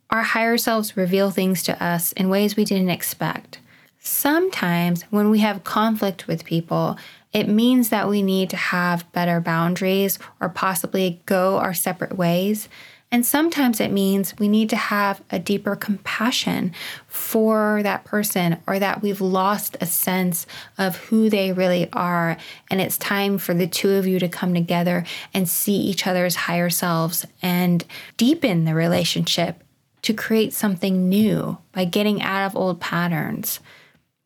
our 0.08 0.22
higher 0.22 0.56
selves 0.56 0.96
reveal 0.96 1.30
things 1.30 1.62
to 1.64 1.84
us 1.84 2.12
in 2.12 2.30
ways 2.30 2.56
we 2.56 2.64
didn't 2.64 2.88
expect. 2.88 3.58
Sometimes, 4.00 5.02
when 5.10 5.28
we 5.28 5.40
have 5.40 5.62
conflict 5.62 6.26
with 6.26 6.46
people, 6.46 6.96
it 7.34 7.50
means 7.50 7.90
that 7.90 8.08
we 8.08 8.22
need 8.22 8.48
to 8.48 8.56
have 8.56 9.12
better 9.12 9.38
boundaries 9.38 10.18
or 10.40 10.48
possibly 10.48 11.20
go 11.26 11.58
our 11.58 11.74
separate 11.74 12.16
ways. 12.16 12.70
And 13.12 13.24
sometimes 13.24 13.80
it 13.80 13.92
means 13.92 14.34
we 14.38 14.48
need 14.48 14.68
to 14.70 14.76
have 14.76 15.22
a 15.30 15.38
deeper 15.38 15.76
compassion 15.76 16.72
for 17.06 17.80
that 17.84 18.04
person 18.04 18.58
or 18.66 18.78
that 18.80 19.00
we've 19.00 19.20
lost 19.20 19.76
a 19.80 19.86
sense 19.86 20.46
of 20.76 20.96
who 20.96 21.30
they 21.30 21.52
really 21.52 21.88
are. 21.92 22.36
And 22.68 22.80
it's 22.80 22.98
time 22.98 23.38
for 23.38 23.54
the 23.54 23.68
two 23.68 23.92
of 23.92 24.06
you 24.06 24.18
to 24.18 24.28
come 24.28 24.54
together 24.54 25.04
and 25.32 25.48
see 25.48 25.76
each 25.76 26.06
other's 26.06 26.34
higher 26.34 26.68
selves 26.68 27.24
and 27.40 27.84
deepen 28.16 28.64
the 28.64 28.74
relationship 28.74 29.62
to 30.02 30.12
create 30.12 30.52
something 30.52 31.08
new 31.08 31.58
by 31.72 31.84
getting 31.84 32.22
out 32.22 32.46
of 32.46 32.56
old 32.56 32.80
patterns. 32.80 33.60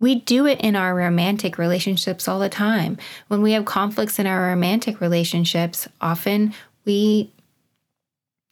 We 0.01 0.15
do 0.15 0.47
it 0.47 0.61
in 0.61 0.75
our 0.75 0.95
romantic 0.95 1.59
relationships 1.59 2.27
all 2.27 2.39
the 2.39 2.49
time. 2.49 2.97
When 3.29 3.43
we 3.43 3.53
have 3.53 3.67
conflicts 3.67 4.19
in 4.19 4.27
our 4.27 4.47
romantic 4.47 5.01
relationships, 5.03 5.87
often 6.01 6.55
we 6.87 7.31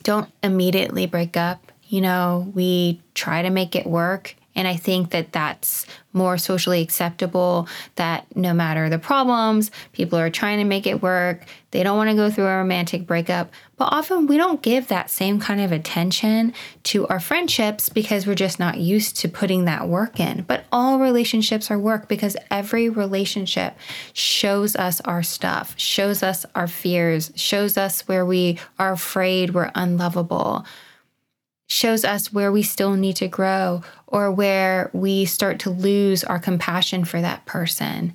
don't 0.09 0.33
immediately 0.43 1.05
break 1.05 1.37
up. 1.37 1.71
You 1.87 2.01
know, 2.01 2.51
we 2.55 3.03
try 3.13 3.43
to 3.43 3.51
make 3.51 3.77
it 3.77 3.87
work. 3.87 4.37
And 4.59 4.67
I 4.67 4.75
think 4.75 5.11
that 5.11 5.31
that's 5.31 5.87
more 6.13 6.37
socially 6.37 6.83
acceptable 6.83 7.69
that 7.95 8.27
no 8.35 8.53
matter 8.53 8.89
the 8.89 8.99
problems, 8.99 9.71
people 9.93 10.19
are 10.19 10.31
trying 10.31 10.59
to 10.59 10.65
make 10.65 10.85
it 10.85 11.01
work. 11.01 11.45
They 11.71 11.85
don't 11.85 11.97
want 11.97 12.11
to 12.11 12.17
go 12.17 12.29
through 12.29 12.47
a 12.47 12.57
romantic 12.57 13.07
breakup. 13.07 13.53
But 13.77 13.93
often 13.93 14.27
we 14.27 14.37
don't 14.37 14.61
give 14.61 14.89
that 14.89 15.13
same 15.13 15.39
kind 15.39 15.61
of 15.61 15.71
attention 15.71 16.55
to 16.85 17.07
our 17.07 17.21
friendships 17.21 17.89
because 17.89 18.27
we're 18.27 18.35
just 18.35 18.59
not 18.59 18.79
used 18.79 19.17
to 19.19 19.29
putting 19.29 19.67
that 19.67 19.87
work 19.87 20.19
in. 20.19 20.43
But 20.43 20.65
all 20.73 20.99
relationships 20.99 21.71
are 21.71 21.79
work 21.79 22.09
because 22.09 22.37
every 22.51 22.89
relationship 22.89 23.77
shows 24.13 24.75
us 24.75 25.01
our 25.03 25.23
stuff, 25.23 25.75
shows 25.77 26.25
us 26.25 26.45
our 26.57 26.67
fears, 26.67 27.31
shows 27.37 27.79
us 27.79 28.09
where 28.09 28.27
we 28.27 28.59
are 28.77 28.91
afraid 28.91 29.55
we're 29.55 29.71
unlovable 29.77 30.67
shows 31.69 32.05
us 32.05 32.33
where 32.33 32.51
we 32.51 32.63
still 32.63 32.95
need 32.95 33.15
to 33.17 33.29
grow 33.29 33.83
or 34.07 34.33
where 34.33 34.91
we 34.93 35.25
start 35.25 35.61
to 35.61 35.71
lose 35.71 36.25
our 36.25 36.39
compassion 36.39 37.05
for 37.05 37.21
that 37.21 37.45
person. 37.45 38.15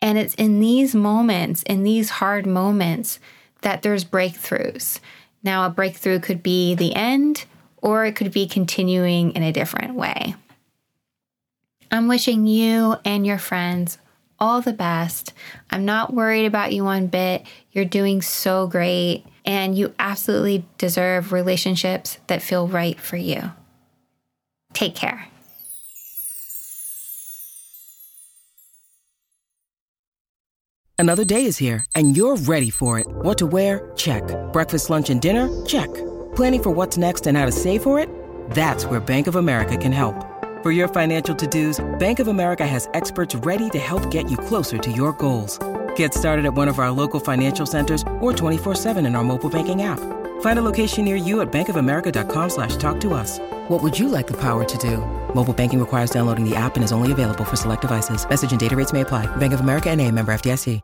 And 0.00 0.16
it's 0.16 0.34
in 0.34 0.58
these 0.58 0.94
moments, 0.94 1.62
in 1.64 1.82
these 1.82 2.10
hard 2.10 2.46
moments, 2.46 3.20
that 3.60 3.82
there's 3.82 4.04
breakthroughs. 4.04 4.98
Now, 5.42 5.66
a 5.66 5.70
breakthrough 5.70 6.20
could 6.20 6.42
be 6.42 6.74
the 6.74 6.94
end, 6.94 7.44
or 7.82 8.04
it 8.06 8.16
could 8.16 8.32
be 8.32 8.46
continuing 8.46 9.32
in 9.32 9.42
a 9.42 9.52
different 9.52 9.94
way. 9.94 10.34
I'm 11.90 12.08
wishing 12.08 12.46
you 12.46 12.96
and 13.04 13.26
your 13.26 13.38
friends 13.38 13.98
all 14.38 14.60
the 14.60 14.72
best. 14.72 15.32
I'm 15.70 15.84
not 15.84 16.14
worried 16.14 16.46
about 16.46 16.72
you 16.72 16.84
one 16.84 17.06
bit. 17.06 17.46
You're 17.72 17.84
doing 17.84 18.22
so 18.22 18.66
great, 18.66 19.24
and 19.44 19.76
you 19.76 19.94
absolutely 19.98 20.64
deserve 20.78 21.32
relationships 21.32 22.18
that 22.26 22.42
feel 22.42 22.68
right 22.68 22.98
for 22.98 23.16
you. 23.16 23.52
Take 24.72 24.94
care. 24.94 25.28
Another 31.00 31.24
day 31.24 31.44
is 31.44 31.58
here, 31.58 31.84
and 31.94 32.16
you're 32.16 32.36
ready 32.36 32.70
for 32.70 32.98
it. 32.98 33.06
What 33.08 33.38
to 33.38 33.46
wear? 33.46 33.92
Check. 33.94 34.22
Breakfast, 34.52 34.90
lunch, 34.90 35.10
and 35.10 35.20
dinner? 35.20 35.48
Check. 35.64 35.88
Planning 36.34 36.62
for 36.62 36.70
what's 36.70 36.98
next 36.98 37.28
and 37.28 37.36
how 37.36 37.46
to 37.46 37.52
save 37.52 37.84
for 37.84 38.00
it? 38.00 38.08
That's 38.50 38.84
where 38.84 38.98
Bank 38.98 39.28
of 39.28 39.36
America 39.36 39.76
can 39.76 39.92
help. 39.92 40.27
For 40.62 40.72
your 40.72 40.88
financial 40.88 41.36
to-dos, 41.36 41.98
Bank 42.00 42.18
of 42.18 42.26
America 42.26 42.66
has 42.66 42.88
experts 42.92 43.32
ready 43.46 43.70
to 43.70 43.78
help 43.78 44.10
get 44.10 44.28
you 44.28 44.36
closer 44.36 44.76
to 44.76 44.90
your 44.90 45.12
goals. 45.12 45.56
Get 45.94 46.12
started 46.12 46.44
at 46.46 46.52
one 46.52 46.66
of 46.66 46.80
our 46.80 46.90
local 46.90 47.20
financial 47.20 47.64
centers 47.64 48.02
or 48.18 48.32
24-7 48.32 48.96
in 49.06 49.14
our 49.14 49.22
mobile 49.22 49.48
banking 49.48 49.82
app. 49.82 50.00
Find 50.40 50.58
a 50.58 50.62
location 50.62 51.04
near 51.04 51.14
you 51.14 51.42
at 51.42 51.52
bankofamerica.com 51.52 52.50
slash 52.50 52.74
talk 52.74 52.98
to 53.02 53.14
us. 53.14 53.38
What 53.68 53.84
would 53.84 53.96
you 53.96 54.08
like 54.08 54.26
the 54.26 54.40
power 54.40 54.64
to 54.64 54.78
do? 54.78 54.96
Mobile 55.32 55.54
banking 55.54 55.78
requires 55.78 56.10
downloading 56.10 56.44
the 56.44 56.56
app 56.56 56.74
and 56.74 56.82
is 56.82 56.90
only 56.90 57.12
available 57.12 57.44
for 57.44 57.54
select 57.54 57.82
devices. 57.82 58.28
Message 58.28 58.50
and 58.50 58.58
data 58.58 58.74
rates 58.74 58.92
may 58.92 59.02
apply. 59.02 59.26
Bank 59.36 59.52
of 59.52 59.60
America 59.60 59.88
and 59.90 60.00
a 60.00 60.10
member 60.10 60.32
FDIC. 60.32 60.80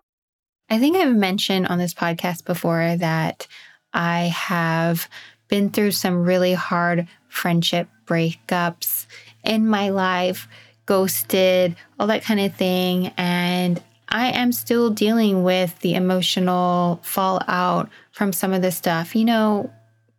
I 0.71 0.79
think 0.79 0.97
I've 0.97 1.17
mentioned 1.17 1.67
on 1.67 1.79
this 1.79 1.95
podcast 1.95 2.45
before 2.45 2.97
that 2.97 3.49
I 3.93 4.33
have 4.35 5.09
been 5.49 5.71
through 5.71 5.91
some 5.91 6.23
really 6.23 6.55
hard 6.55 7.09
friendship 7.29 7.89
breakups 8.07 9.04
in 9.45 9.67
my 9.67 9.91
life, 9.91 10.49
ghosted, 10.87 11.77
all 11.99 12.07
that 12.09 12.23
kind 12.23 12.41
of 12.41 12.55
thing. 12.55 13.13
And 13.17 13.83
I 14.09 14.29
am 14.33 14.53
still 14.53 14.91
dealing 14.91 15.43
with 15.43 15.79
the 15.81 15.95
emotional 15.95 17.01
fallout 17.03 17.89
from 18.13 18.33
some 18.33 18.53
of 18.53 18.63
this 18.63 18.77
stuff. 18.77 19.17
You 19.17 19.25
know, 19.25 19.73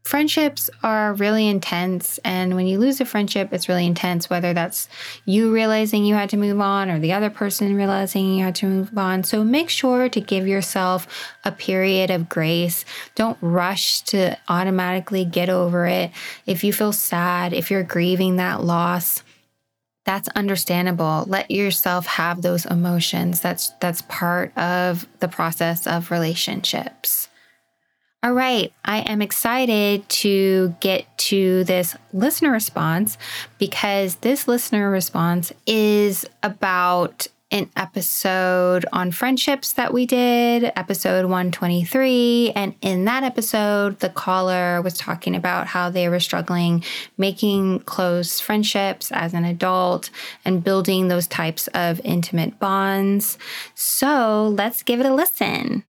friendships 0.06 0.70
are 0.84 1.16
really 1.16 1.48
intense. 1.48 2.20
And 2.24 2.56
when 2.56 2.68
you 2.68 2.78
lose 2.78 3.02
a 3.02 3.06
friendship, 3.06 3.52
it's 3.52 3.68
really 3.68 3.88
intense, 3.88 4.30
whether 4.30 4.54
that's 4.54 4.88
you 5.26 5.52
realizing 5.52 6.06
you 6.06 6.14
had 6.14 6.30
to 6.30 6.38
move 6.38 6.62
on 6.62 6.92
or 6.92 7.00
the 7.00 7.12
other 7.12 7.32
person 7.32 7.76
realizing 7.76 8.36
you 8.36 8.44
had 8.44 8.56
to 8.56 8.68
move 8.68 8.96
on. 8.96 9.24
So 9.24 9.44
make 9.44 9.70
sure 9.70 10.08
to 10.08 10.22
give 10.22 10.48
yourself 10.48 11.08
a 11.44 11.52
period 11.52 12.12
of 12.12 12.30
grace. 12.30 12.86
Don't 13.16 13.38
rush 13.42 14.02
to 14.02 14.38
automatically 14.48 15.26
get 15.26 15.50
over 15.50 15.88
it. 15.88 16.12
If 16.46 16.64
you 16.64 16.72
feel 16.72 16.94
sad, 16.94 17.52
if 17.52 17.72
you're 17.72 17.84
grieving 17.84 18.36
that 18.36 18.64
loss, 18.64 19.24
that's 20.06 20.30
understandable. 20.30 21.26
Let 21.28 21.50
yourself 21.50 22.06
have 22.06 22.44
those 22.44 22.68
emotions. 22.68 23.42
That's 23.42 23.70
that's 23.82 24.04
part 24.04 24.56
of 24.56 25.08
the 25.20 25.28
process 25.28 25.88
of 25.88 26.12
relationships. 26.12 27.28
All 28.26 28.34
right, 28.34 28.74
I 28.84 29.02
am 29.02 29.22
excited 29.22 30.10
to 30.10 30.76
get 30.80 31.16
to 31.30 31.64
this 31.66 31.96
listener 32.12 32.52
response 32.52 33.20
because 33.60 34.16
this 34.16 34.48
listener 34.48 34.90
response 34.90 35.54
is 35.68 36.26
about 36.42 37.28
an 37.52 37.70
episode 37.76 38.84
on 38.92 39.12
friendships 39.12 39.74
that 39.74 39.94
we 39.94 40.08
did, 40.08 40.72
episode 40.76 41.26
123. 41.26 42.54
And 42.56 42.74
in 42.82 43.06
that 43.06 43.22
episode, 43.22 44.00
the 44.00 44.10
caller 44.10 44.82
was 44.82 44.98
talking 44.98 45.36
about 45.36 45.68
how 45.68 45.92
they 45.92 46.10
were 46.10 46.20
struggling 46.20 46.84
making 47.20 47.82
close 47.82 48.40
friendships 48.40 49.12
as 49.12 49.36
an 49.36 49.46
adult 49.46 50.10
and 50.44 50.64
building 50.64 51.10
those 51.10 51.28
types 51.28 51.68
of 51.76 52.02
intimate 52.04 52.58
bonds. 52.60 53.38
So 53.76 54.48
let's 54.48 54.82
give 54.82 55.00
it 55.00 55.06
a 55.06 55.14
listen. 55.14 55.84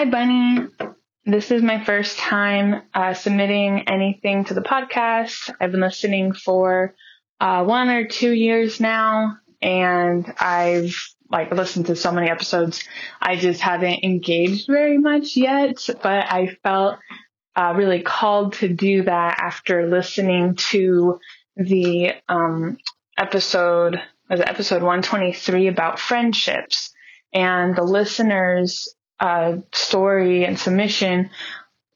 Hi, 0.00 0.06
Bunny. 0.06 0.66
This 1.26 1.50
is 1.50 1.62
my 1.62 1.84
first 1.84 2.16
time 2.16 2.84
uh, 2.94 3.12
submitting 3.12 3.86
anything 3.86 4.46
to 4.46 4.54
the 4.54 4.62
podcast. 4.62 5.54
I've 5.60 5.72
been 5.72 5.82
listening 5.82 6.32
for 6.32 6.94
uh, 7.38 7.64
one 7.64 7.90
or 7.90 8.06
two 8.06 8.32
years 8.32 8.80
now, 8.80 9.36
and 9.60 10.24
I've 10.40 10.96
like 11.30 11.52
listened 11.52 11.84
to 11.88 11.96
so 11.96 12.12
many 12.12 12.30
episodes. 12.30 12.82
I 13.20 13.36
just 13.36 13.60
haven't 13.60 14.02
engaged 14.02 14.68
very 14.68 14.96
much 14.96 15.36
yet, 15.36 15.86
but 16.02 16.32
I 16.32 16.56
felt 16.62 16.98
uh, 17.54 17.74
really 17.76 18.00
called 18.00 18.54
to 18.54 18.68
do 18.72 19.02
that 19.02 19.38
after 19.38 19.86
listening 19.86 20.54
to 20.70 21.20
the 21.56 22.12
um, 22.26 22.78
episode 23.18 24.00
was 24.30 24.40
it 24.40 24.48
episode 24.48 24.80
123 24.80 25.66
about 25.66 26.00
friendships 26.00 26.90
and 27.34 27.76
the 27.76 27.84
listeners 27.84 28.88
uh, 29.20 29.58
story 29.72 30.44
and 30.44 30.58
submission 30.58 31.30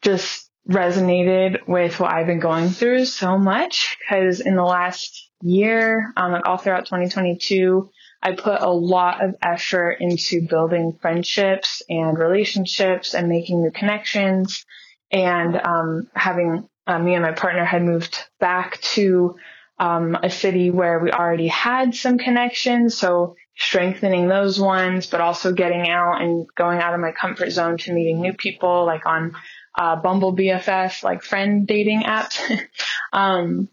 just 0.03 0.51
resonated 0.69 1.67
with 1.67 2.01
what 2.01 2.13
I've 2.13 2.27
been 2.27 2.41
going 2.41 2.71
through 2.71 3.05
so 3.07 3.39
much 3.39 3.97
because 4.01 4.41
in 4.41 4.57
the 4.57 4.63
last 4.65 5.31
year, 5.43 6.13
um, 6.17 6.41
all 6.45 6.57
throughout 6.57 6.87
2022, 6.87 7.91
I 8.23 8.33
put 8.33 8.63
a 8.63 8.71
lot 8.71 9.23
of 9.23 9.37
effort 9.43 9.99
into 10.01 10.47
building 10.49 10.97
friendships 11.01 11.83
and 11.91 12.19
relationships 12.19 13.15
and 13.15 13.29
making 13.29 13.61
new 13.63 13.71
connections 13.71 14.65
and 15.11 15.57
um, 15.57 16.09
having 16.15 16.67
uh, 16.87 16.99
me 16.99 17.15
and 17.15 17.23
my 17.23 17.33
partner 17.33 17.65
had 17.65 17.83
moved 17.83 18.19
back 18.41 18.81
to 18.81 19.37
um, 19.79 20.17
a 20.23 20.31
city 20.31 20.71
where 20.71 20.99
we 20.99 21.11
already 21.11 21.49
had 21.49 21.95
some 21.95 22.17
connections. 22.17 22.97
So 22.97 23.37
strengthening 23.57 24.29
those 24.29 24.59
ones, 24.59 25.07
but 25.07 25.21
also 25.21 25.53
getting 25.53 25.89
out 25.89 26.21
and 26.21 26.47
going 26.57 26.81
out 26.81 26.95
of 26.95 27.01
my 27.01 27.13
comfort 27.13 27.51
zone 27.51 27.79
to 27.79 27.93
meeting 27.93 28.21
new 28.21 28.33
people, 28.33 28.85
like 28.85 29.07
on 29.07 29.35
uh, 29.77 29.97
Bumble 29.97 30.35
BFF, 30.35 31.03
like 31.03 31.23
friend 31.23 31.67
dating 31.67 32.05
app. 32.05 32.33
um, 33.13 33.69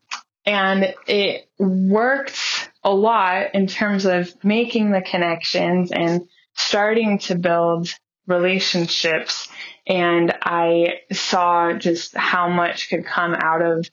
and 0.45 0.93
it 1.07 1.47
worked 1.59 2.71
a 2.83 2.91
lot 2.91 3.53
in 3.53 3.67
terms 3.67 4.05
of 4.05 4.31
making 4.43 4.91
the 4.91 5.01
connections 5.01 5.91
and 5.91 6.27
starting 6.55 7.19
to 7.19 7.35
build 7.35 7.89
relationships. 8.27 9.49
And 9.87 10.33
I 10.41 11.01
saw 11.11 11.73
just 11.73 12.15
how 12.15 12.49
much 12.49 12.89
could 12.89 13.05
come 13.05 13.33
out 13.35 13.61
of, 13.61 13.87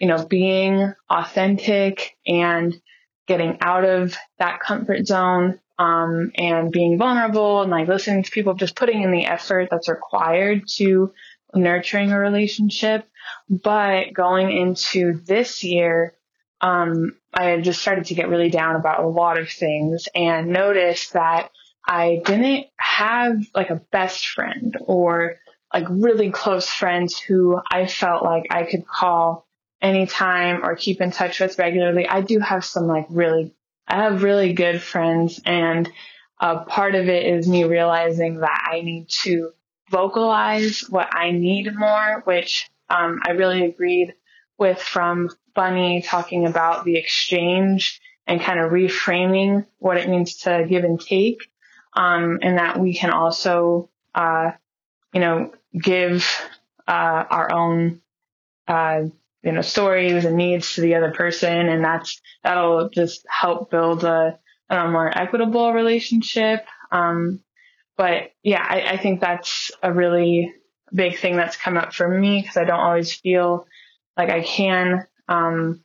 you 0.00 0.08
know, 0.08 0.24
being 0.26 0.92
authentic 1.08 2.16
and 2.26 2.80
getting 3.26 3.58
out 3.60 3.84
of 3.84 4.16
that 4.38 4.60
comfort 4.60 5.06
zone 5.06 5.60
um, 5.78 6.32
and 6.36 6.70
being 6.70 6.98
vulnerable 6.98 7.62
and 7.62 7.70
like 7.70 7.88
listening 7.88 8.22
to 8.22 8.30
people, 8.30 8.54
just 8.54 8.76
putting 8.76 9.02
in 9.02 9.12
the 9.12 9.26
effort 9.26 9.68
that's 9.70 9.88
required 9.88 10.64
to 10.76 11.12
nurturing 11.54 12.12
a 12.12 12.18
relationship. 12.18 13.08
But 13.48 14.12
going 14.12 14.50
into 14.50 15.20
this 15.24 15.64
year, 15.64 16.14
um, 16.60 17.16
I 17.34 17.60
just 17.60 17.80
started 17.80 18.06
to 18.06 18.14
get 18.14 18.28
really 18.28 18.50
down 18.50 18.76
about 18.76 19.04
a 19.04 19.08
lot 19.08 19.38
of 19.38 19.50
things 19.50 20.08
and 20.14 20.48
noticed 20.48 21.14
that 21.14 21.50
I 21.86 22.22
didn't 22.24 22.66
have 22.76 23.42
like 23.54 23.70
a 23.70 23.82
best 23.90 24.28
friend 24.28 24.76
or 24.80 25.36
like 25.72 25.86
really 25.88 26.30
close 26.30 26.68
friends 26.68 27.18
who 27.18 27.60
I 27.70 27.86
felt 27.86 28.22
like 28.22 28.46
I 28.50 28.64
could 28.64 28.86
call 28.86 29.46
anytime 29.82 30.64
or 30.64 30.76
keep 30.76 31.00
in 31.00 31.10
touch 31.10 31.40
with 31.40 31.58
regularly. 31.58 32.06
I 32.06 32.22
do 32.22 32.38
have 32.38 32.64
some 32.64 32.86
like 32.86 33.06
really, 33.10 33.54
I 33.86 34.04
have 34.04 34.22
really 34.22 34.52
good 34.52 34.80
friends 34.80 35.40
and 35.44 35.90
uh, 36.40 36.64
part 36.64 36.94
of 36.94 37.08
it 37.08 37.26
is 37.26 37.46
me 37.46 37.64
realizing 37.64 38.38
that 38.40 38.68
I 38.72 38.80
need 38.80 39.08
to 39.22 39.50
vocalize 39.90 40.80
what 40.88 41.14
I 41.14 41.30
need 41.30 41.72
more, 41.74 42.22
which 42.24 42.68
um, 42.88 43.20
I 43.24 43.32
really 43.32 43.64
agreed 43.64 44.14
with 44.58 44.80
from 44.80 45.30
Bunny 45.54 46.02
talking 46.02 46.46
about 46.46 46.84
the 46.84 46.96
exchange 46.96 48.00
and 48.26 48.40
kind 48.40 48.58
of 48.58 48.72
reframing 48.72 49.66
what 49.78 49.98
it 49.98 50.08
means 50.08 50.36
to 50.38 50.66
give 50.68 50.84
and 50.84 51.00
take. 51.00 51.48
Um, 51.94 52.38
and 52.42 52.56
that 52.56 52.80
we 52.80 52.94
can 52.94 53.10
also, 53.10 53.90
uh, 54.14 54.52
you 55.12 55.20
know, 55.20 55.52
give, 55.78 56.26
uh, 56.88 57.24
our 57.28 57.52
own, 57.52 58.00
uh, 58.66 59.02
you 59.42 59.52
know, 59.52 59.60
stories 59.60 60.24
and 60.24 60.36
needs 60.36 60.74
to 60.74 60.80
the 60.80 60.94
other 60.94 61.12
person. 61.12 61.68
And 61.68 61.84
that's, 61.84 62.20
that'll 62.42 62.88
just 62.90 63.26
help 63.28 63.70
build 63.70 64.04
a, 64.04 64.38
a 64.70 64.88
more 64.88 65.16
equitable 65.16 65.72
relationship. 65.72 66.66
Um, 66.90 67.40
but 67.96 68.32
yeah, 68.42 68.64
I, 68.66 68.92
I 68.92 68.96
think 68.96 69.20
that's 69.20 69.70
a 69.82 69.92
really 69.92 70.52
big 70.94 71.18
thing 71.18 71.36
that's 71.36 71.56
come 71.56 71.76
up 71.76 71.92
for 71.92 72.08
me 72.08 72.40
because 72.40 72.56
I 72.56 72.64
don't 72.64 72.80
always 72.80 73.12
feel 73.12 73.66
like 74.16 74.30
I 74.30 74.42
can, 74.42 75.06
um, 75.28 75.82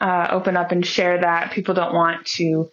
uh, 0.00 0.28
open 0.30 0.56
up 0.56 0.72
and 0.72 0.84
share 0.84 1.20
that 1.20 1.52
people 1.52 1.74
don't 1.74 1.94
want 1.94 2.26
to 2.26 2.70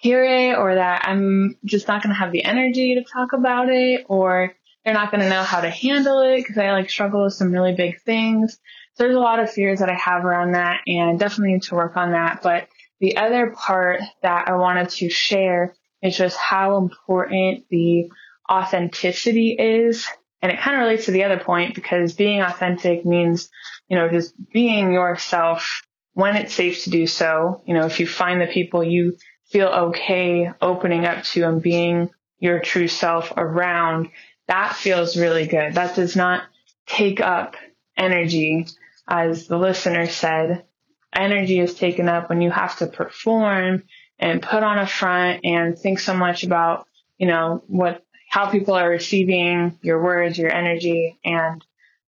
hear 0.00 0.24
it 0.24 0.56
or 0.56 0.74
that 0.74 1.06
I'm 1.06 1.56
just 1.64 1.86
not 1.86 2.02
going 2.02 2.14
to 2.14 2.18
have 2.18 2.32
the 2.32 2.44
energy 2.44 2.94
to 2.94 3.04
talk 3.04 3.34
about 3.34 3.68
it 3.68 4.06
or 4.08 4.54
they're 4.84 4.94
not 4.94 5.10
going 5.10 5.22
to 5.22 5.28
know 5.28 5.42
how 5.42 5.60
to 5.60 5.68
handle 5.68 6.20
it 6.20 6.38
because 6.38 6.56
I 6.56 6.72
like 6.72 6.88
struggle 6.88 7.24
with 7.24 7.34
some 7.34 7.52
really 7.52 7.74
big 7.74 8.00
things 8.00 8.58
there's 8.96 9.16
a 9.16 9.20
lot 9.20 9.40
of 9.40 9.50
fears 9.50 9.80
that 9.80 9.88
I 9.88 9.94
have 9.94 10.24
around 10.24 10.52
that 10.52 10.80
and 10.86 11.10
I 11.10 11.16
definitely 11.16 11.54
need 11.54 11.62
to 11.64 11.74
work 11.74 11.96
on 11.96 12.12
that. 12.12 12.40
But 12.42 12.68
the 13.00 13.16
other 13.16 13.50
part 13.50 14.00
that 14.22 14.48
I 14.48 14.56
wanted 14.56 14.90
to 14.90 15.08
share 15.08 15.74
is 16.02 16.16
just 16.16 16.36
how 16.36 16.76
important 16.76 17.64
the 17.70 18.10
authenticity 18.50 19.56
is. 19.58 20.06
And 20.42 20.50
it 20.50 20.60
kind 20.60 20.76
of 20.76 20.82
relates 20.82 21.06
to 21.06 21.10
the 21.10 21.24
other 21.24 21.38
point 21.38 21.74
because 21.74 22.14
being 22.14 22.40
authentic 22.40 23.04
means, 23.04 23.50
you 23.88 23.96
know, 23.96 24.08
just 24.08 24.34
being 24.52 24.92
yourself 24.92 25.82
when 26.14 26.36
it's 26.36 26.54
safe 26.54 26.84
to 26.84 26.90
do 26.90 27.06
so. 27.06 27.62
You 27.66 27.74
know, 27.74 27.86
if 27.86 28.00
you 28.00 28.06
find 28.06 28.40
the 28.40 28.46
people 28.46 28.82
you 28.82 29.16
feel 29.50 29.68
okay 29.68 30.50
opening 30.60 31.04
up 31.04 31.24
to 31.24 31.42
and 31.42 31.62
being 31.62 32.10
your 32.38 32.60
true 32.60 32.88
self 32.88 33.32
around, 33.36 34.10
that 34.48 34.74
feels 34.74 35.16
really 35.16 35.46
good. 35.46 35.74
That 35.74 35.94
does 35.94 36.16
not 36.16 36.42
take 36.86 37.20
up 37.20 37.56
energy, 37.96 38.66
as 39.06 39.46
the 39.46 39.58
listener 39.58 40.06
said. 40.06 40.64
Energy 41.12 41.58
is 41.58 41.74
taken 41.74 42.08
up 42.08 42.28
when 42.28 42.40
you 42.40 42.50
have 42.50 42.78
to 42.78 42.86
perform 42.86 43.82
and 44.18 44.42
put 44.42 44.62
on 44.62 44.78
a 44.78 44.86
front 44.86 45.40
and 45.44 45.78
think 45.78 45.98
so 45.98 46.14
much 46.14 46.44
about, 46.44 46.86
you 47.18 47.26
know, 47.26 47.64
what, 47.66 48.04
how 48.28 48.50
people 48.50 48.74
are 48.74 48.88
receiving 48.88 49.78
your 49.82 50.02
words, 50.02 50.38
your 50.38 50.52
energy. 50.52 51.18
And, 51.24 51.64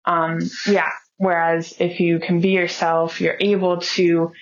um, 0.04 0.40
yeah. 0.66 0.90
Whereas 1.16 1.74
if 1.78 2.00
you 2.00 2.20
can 2.20 2.40
be 2.40 2.50
yourself, 2.50 3.20
you're 3.20 3.36
able 3.40 3.80
to 3.80 4.32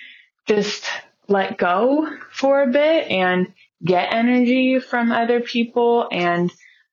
just 0.47 0.85
let 1.27 1.59
go 1.59 2.09
for 2.31 2.63
a 2.63 2.71
bit 2.71 3.11
and 3.11 3.53
get 3.85 4.13
energy 4.13 4.79
from 4.79 5.11
other 5.11 5.41
people. 5.41 6.09
And 6.11 6.53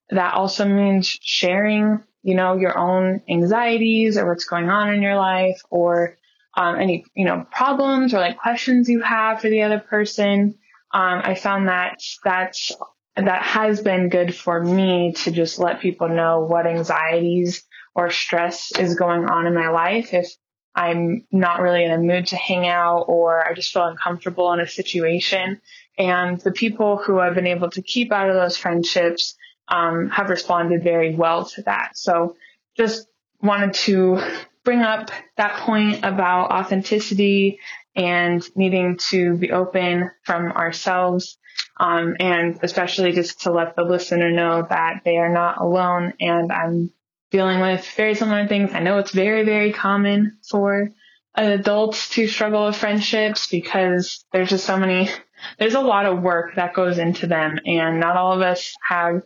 that 0.10 0.34
also 0.34 0.65
means 0.65 1.08
sharing, 1.21 2.03
you 2.23 2.36
know, 2.36 2.57
your 2.57 2.77
own 2.77 3.21
anxieties 3.29 4.17
or 4.17 4.27
what's 4.27 4.45
going 4.45 4.69
on 4.69 4.93
in 4.93 5.01
your 5.01 5.17
life 5.17 5.62
or 5.69 6.17
um, 6.55 6.79
any, 6.79 7.05
you 7.15 7.25
know, 7.25 7.45
problems 7.51 8.13
or 8.13 8.19
like 8.19 8.38
questions 8.38 8.89
you 8.89 9.01
have 9.01 9.41
for 9.41 9.49
the 9.49 9.63
other 9.63 9.79
person. 9.79 10.55
Um, 10.93 11.21
I 11.23 11.36
found 11.36 11.67
that 11.67 12.01
that's, 12.23 12.71
that 13.15 13.43
has 13.43 13.81
been 13.81 14.09
good 14.09 14.36
for 14.36 14.63
me 14.63 15.13
to 15.23 15.31
just 15.31 15.59
let 15.59 15.81
people 15.81 16.09
know 16.09 16.41
what 16.41 16.65
anxieties 16.65 17.63
or 17.95 18.09
stress 18.09 18.71
is 18.77 18.95
going 18.95 19.25
on 19.25 19.45
in 19.45 19.53
my 19.53 19.69
life. 19.69 20.13
If 20.13 20.31
I'm 20.75 21.25
not 21.31 21.62
really 21.62 21.83
in 21.83 21.91
a 21.91 21.97
mood 21.97 22.27
to 22.27 22.36
hang 22.36 22.67
out 22.67 23.05
or 23.07 23.45
I 23.45 23.53
just 23.53 23.71
feel 23.71 23.86
uncomfortable 23.86 24.51
in 24.53 24.59
a 24.59 24.67
situation. 24.67 25.62
And 25.97 26.39
the 26.41 26.51
people 26.51 26.97
who 26.97 27.19
I've 27.19 27.36
been 27.36 27.47
able 27.47 27.69
to 27.71 27.81
keep 27.81 28.12
out 28.12 28.29
of 28.29 28.36
those 28.36 28.57
friendships 28.57 29.36
um, 29.67 30.10
have 30.10 30.30
responded 30.30 30.84
very 30.84 31.15
well 31.15 31.45
to 31.45 31.62
that. 31.63 31.97
So 31.97 32.36
just 32.78 33.08
wanted 33.41 33.73
to 33.73 34.19
bring 34.63 34.82
up 34.82 35.12
that 35.38 35.60
point 35.60 36.04
about 36.04 36.52
authenticity 36.52 37.60
and 37.95 38.43
needing 38.56 38.97
to 38.97 39.38
be 39.38 39.52
open 39.52 40.10
from 40.23 40.52
ourselves. 40.52 41.38
Um, 41.80 42.15
and 42.19 42.60
especially 42.63 43.12
just 43.12 43.41
to 43.41 43.52
let 43.52 43.76
the 43.76 43.84
listener 43.84 44.32
know 44.32 44.65
that 44.67 45.02
they 45.04 45.17
are 45.17 45.32
not 45.32 45.60
alone 45.60 46.13
and 46.19 46.52
I'm 46.52 46.91
dealing 47.32 47.60
with 47.62 47.86
very 47.95 48.15
similar 48.15 48.47
things. 48.47 48.71
I 48.73 48.80
know 48.80 48.99
it's 48.99 49.12
very, 49.12 49.43
very 49.43 49.73
common 49.73 50.38
for 50.47 50.89
adults 51.36 52.10
to 52.10 52.28
struggle 52.28 52.67
with 52.67 52.76
friendships 52.76 53.47
because 53.47 54.23
there's 54.32 54.49
just 54.49 54.65
so 54.65 54.78
many, 54.78 55.10
there's 55.58 55.73
a 55.73 55.82
lot 55.82 56.06
of 56.06 56.21
work 56.21 56.56
that 56.56 56.76
goes 56.76 56.99
into 56.99 57.26
them 57.28 57.60
and 57.65 57.99
not 57.99 58.17
all 58.17 58.34
of 58.34 58.41
us 58.41 58.73
have 58.88 59.23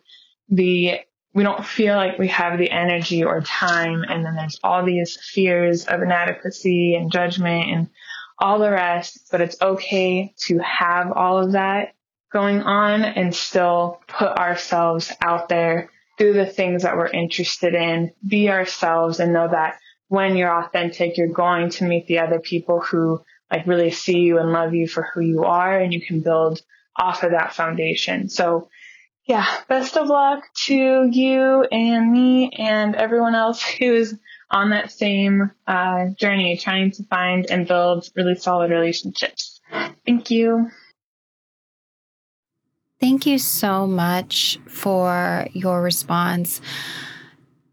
the, 0.50 1.00
we 1.34 1.44
don't 1.44 1.66
feel 1.66 1.96
like 1.96 2.18
we 2.18 2.30
have 2.30 2.58
the 2.58 2.72
energy 2.72 3.24
or 3.24 3.42
time. 3.42 4.04
And 4.04 4.26
then 4.26 4.36
there's 4.36 4.60
all 4.64 4.84
these 4.86 5.18
fears 5.22 5.86
of 5.86 6.02
inadequacy 6.02 6.96
and 6.96 7.12
judgment 7.12 7.70
and 7.70 7.90
all 8.40 8.60
the 8.60 8.72
rest, 8.72 9.28
but 9.32 9.42
it's 9.42 9.62
okay 9.62 10.34
to 10.46 10.60
have 10.60 11.12
all 11.12 11.40
of 11.40 11.54
that 11.54 11.94
going 12.32 12.62
on 12.62 13.04
and 13.04 13.34
still 13.34 14.02
put 14.08 14.30
ourselves 14.38 15.12
out 15.22 15.50
there 15.50 15.90
do 16.18 16.34
the 16.34 16.46
things 16.46 16.84
that 16.84 16.98
we're 16.98 17.08
interested 17.08 17.76
in, 17.76 18.12
be 18.28 18.50
ourselves 18.50 19.20
and 19.20 19.34
know 19.34 19.48
that 19.48 19.80
when 20.08 20.36
you're 20.36 20.64
authentic, 20.64 21.18
you're 21.18 21.28
going 21.28 21.70
to 21.70 21.86
meet 21.86 22.08
the 22.08 22.20
other 22.20 22.40
people 22.40 22.82
who 22.82 23.22
like 23.52 23.68
really 23.68 23.92
see 23.92 24.20
you 24.20 24.40
and 24.40 24.52
love 24.52 24.74
you 24.74 24.88
for 24.88 25.04
who 25.04 25.22
you 25.22 25.44
are 25.44 25.80
and 25.80 25.94
you 25.94 26.02
can 26.06 26.22
build 26.22 26.62
off 26.96 27.24
of 27.24 27.32
that 27.32 27.54
foundation. 27.54 28.30
So 28.30 28.70
yeah, 29.28 29.46
best 29.68 29.98
of 29.98 30.08
luck 30.08 30.44
to 30.66 31.10
you 31.12 31.64
and 31.64 32.12
me 32.12 32.50
and 32.58 32.96
everyone 32.96 33.36
else 33.36 33.62
who's 33.80 34.16
on 34.50 34.70
that 34.70 34.92
same 34.92 35.52
uh, 35.68 36.08
journey, 36.18 36.58
trying 36.58 36.92
to 36.92 37.04
find 37.04 37.46
and 37.50 37.68
build 37.68 38.10
really 38.16 38.36
solid 38.36 38.72
relationships. 38.72 39.60
Thank 40.06 40.32
you. 40.32 40.72
Thank 43.00 43.26
you 43.26 43.38
so 43.38 43.86
much 43.86 44.58
for 44.68 45.48
your 45.52 45.82
response. 45.82 46.62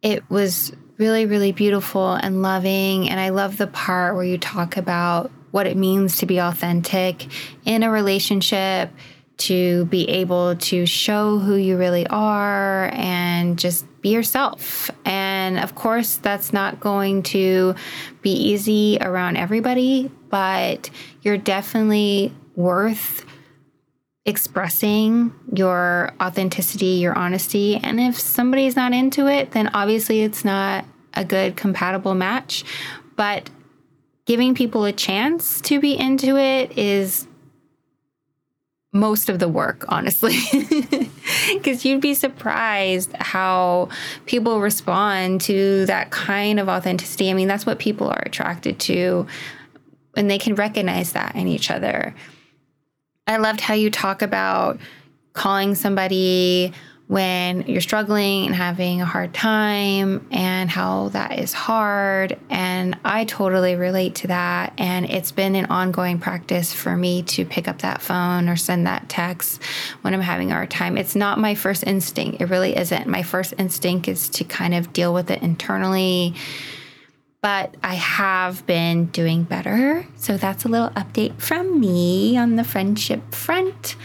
It 0.02 0.28
was 0.28 0.72
really, 0.98 1.26
really 1.26 1.52
beautiful 1.52 2.12
and 2.12 2.42
loving. 2.42 3.08
And 3.08 3.18
I 3.18 3.30
love 3.30 3.56
the 3.56 3.66
part 3.68 4.16
where 4.16 4.24
you 4.24 4.36
talk 4.36 4.76
about 4.76 5.30
what 5.52 5.66
it 5.66 5.76
means 5.76 6.18
to 6.18 6.26
be 6.26 6.38
authentic 6.38 7.28
in 7.64 7.84
a 7.84 7.90
relationship, 7.90 8.90
to 9.36 9.84
be 9.86 10.08
able 10.08 10.56
to 10.56 10.86
show 10.86 11.38
who 11.38 11.54
you 11.56 11.76
really 11.76 12.06
are 12.06 12.90
and 12.92 13.58
just 13.58 13.84
be 14.00 14.10
yourself. 14.10 14.90
And 15.04 15.58
of 15.58 15.74
course, 15.74 16.16
that's 16.16 16.52
not 16.52 16.80
going 16.80 17.22
to 17.24 17.74
be 18.22 18.30
easy 18.30 18.98
around 19.00 19.36
everybody, 19.36 20.10
but 20.28 20.90
you're 21.22 21.38
definitely 21.38 22.32
worth 22.54 23.24
expressing 24.24 25.34
your 25.52 26.14
authenticity, 26.22 26.86
your 26.86 27.16
honesty. 27.16 27.76
And 27.76 28.00
if 28.00 28.18
somebody's 28.18 28.76
not 28.76 28.92
into 28.92 29.26
it, 29.26 29.50
then 29.50 29.68
obviously 29.74 30.22
it's 30.22 30.44
not 30.44 30.84
a 31.14 31.24
good 31.24 31.56
compatible 31.56 32.14
match. 32.14 32.64
But 33.16 33.50
giving 34.24 34.54
people 34.54 34.84
a 34.84 34.92
chance 34.92 35.60
to 35.62 35.80
be 35.80 35.98
into 35.98 36.36
it 36.36 36.78
is 36.78 37.26
most 38.94 39.28
of 39.28 39.38
the 39.40 39.48
work, 39.48 39.84
honestly. 39.88 40.38
Because 41.52 41.84
you'd 41.84 42.00
be 42.00 42.14
surprised 42.14 43.12
how 43.14 43.88
people 44.26 44.60
respond 44.60 45.40
to 45.42 45.84
that 45.86 46.10
kind 46.10 46.60
of 46.60 46.68
authenticity. 46.68 47.30
I 47.30 47.34
mean, 47.34 47.48
that's 47.48 47.66
what 47.66 47.78
people 47.78 48.08
are 48.08 48.22
attracted 48.24 48.78
to, 48.80 49.26
and 50.16 50.30
they 50.30 50.38
can 50.38 50.54
recognize 50.54 51.12
that 51.12 51.34
in 51.34 51.48
each 51.48 51.70
other. 51.70 52.14
I 53.26 53.38
loved 53.38 53.60
how 53.60 53.74
you 53.74 53.90
talk 53.90 54.20
about 54.22 54.78
calling 55.32 55.74
somebody 55.74 56.72
when 57.06 57.62
you're 57.66 57.82
struggling 57.82 58.46
and 58.46 58.54
having 58.54 59.02
a 59.02 59.04
hard 59.04 59.34
time 59.34 60.26
and 60.30 60.70
how 60.70 61.08
that 61.10 61.38
is 61.38 61.52
hard. 61.52 62.38
And 62.48 62.98
I 63.04 63.24
totally 63.26 63.76
relate 63.76 64.14
to 64.16 64.28
that. 64.28 64.72
And 64.78 65.04
it's 65.04 65.30
been 65.30 65.54
an 65.54 65.66
ongoing 65.66 66.18
practice 66.18 66.72
for 66.72 66.96
me 66.96 67.22
to 67.24 67.44
pick 67.44 67.68
up 67.68 67.82
that 67.82 68.00
phone 68.00 68.48
or 68.48 68.56
send 68.56 68.86
that 68.86 69.08
text 69.08 69.62
when 70.00 70.14
I'm 70.14 70.22
having 70.22 70.50
a 70.50 70.54
hard 70.54 70.70
time. 70.70 70.96
It's 70.96 71.14
not 71.14 71.38
my 71.38 71.54
first 71.54 71.86
instinct. 71.86 72.40
It 72.40 72.46
really 72.46 72.74
isn't. 72.74 73.06
My 73.06 73.22
first 73.22 73.52
instinct 73.58 74.08
is 74.08 74.30
to 74.30 74.44
kind 74.44 74.74
of 74.74 74.92
deal 74.92 75.12
with 75.12 75.30
it 75.30 75.42
internally 75.42 76.34
but 77.42 77.76
I 77.82 77.96
have 77.96 78.66
been 78.66 79.04
doing 79.08 79.42
better. 79.42 80.06
So 80.16 80.38
that's 80.38 80.64
a 80.64 80.68
little 80.68 80.88
update 80.88 81.38
from 81.42 81.78
me 81.78 82.38
on 82.38 82.56
the 82.56 82.64
friendship 82.64 83.34
front. 83.34 83.96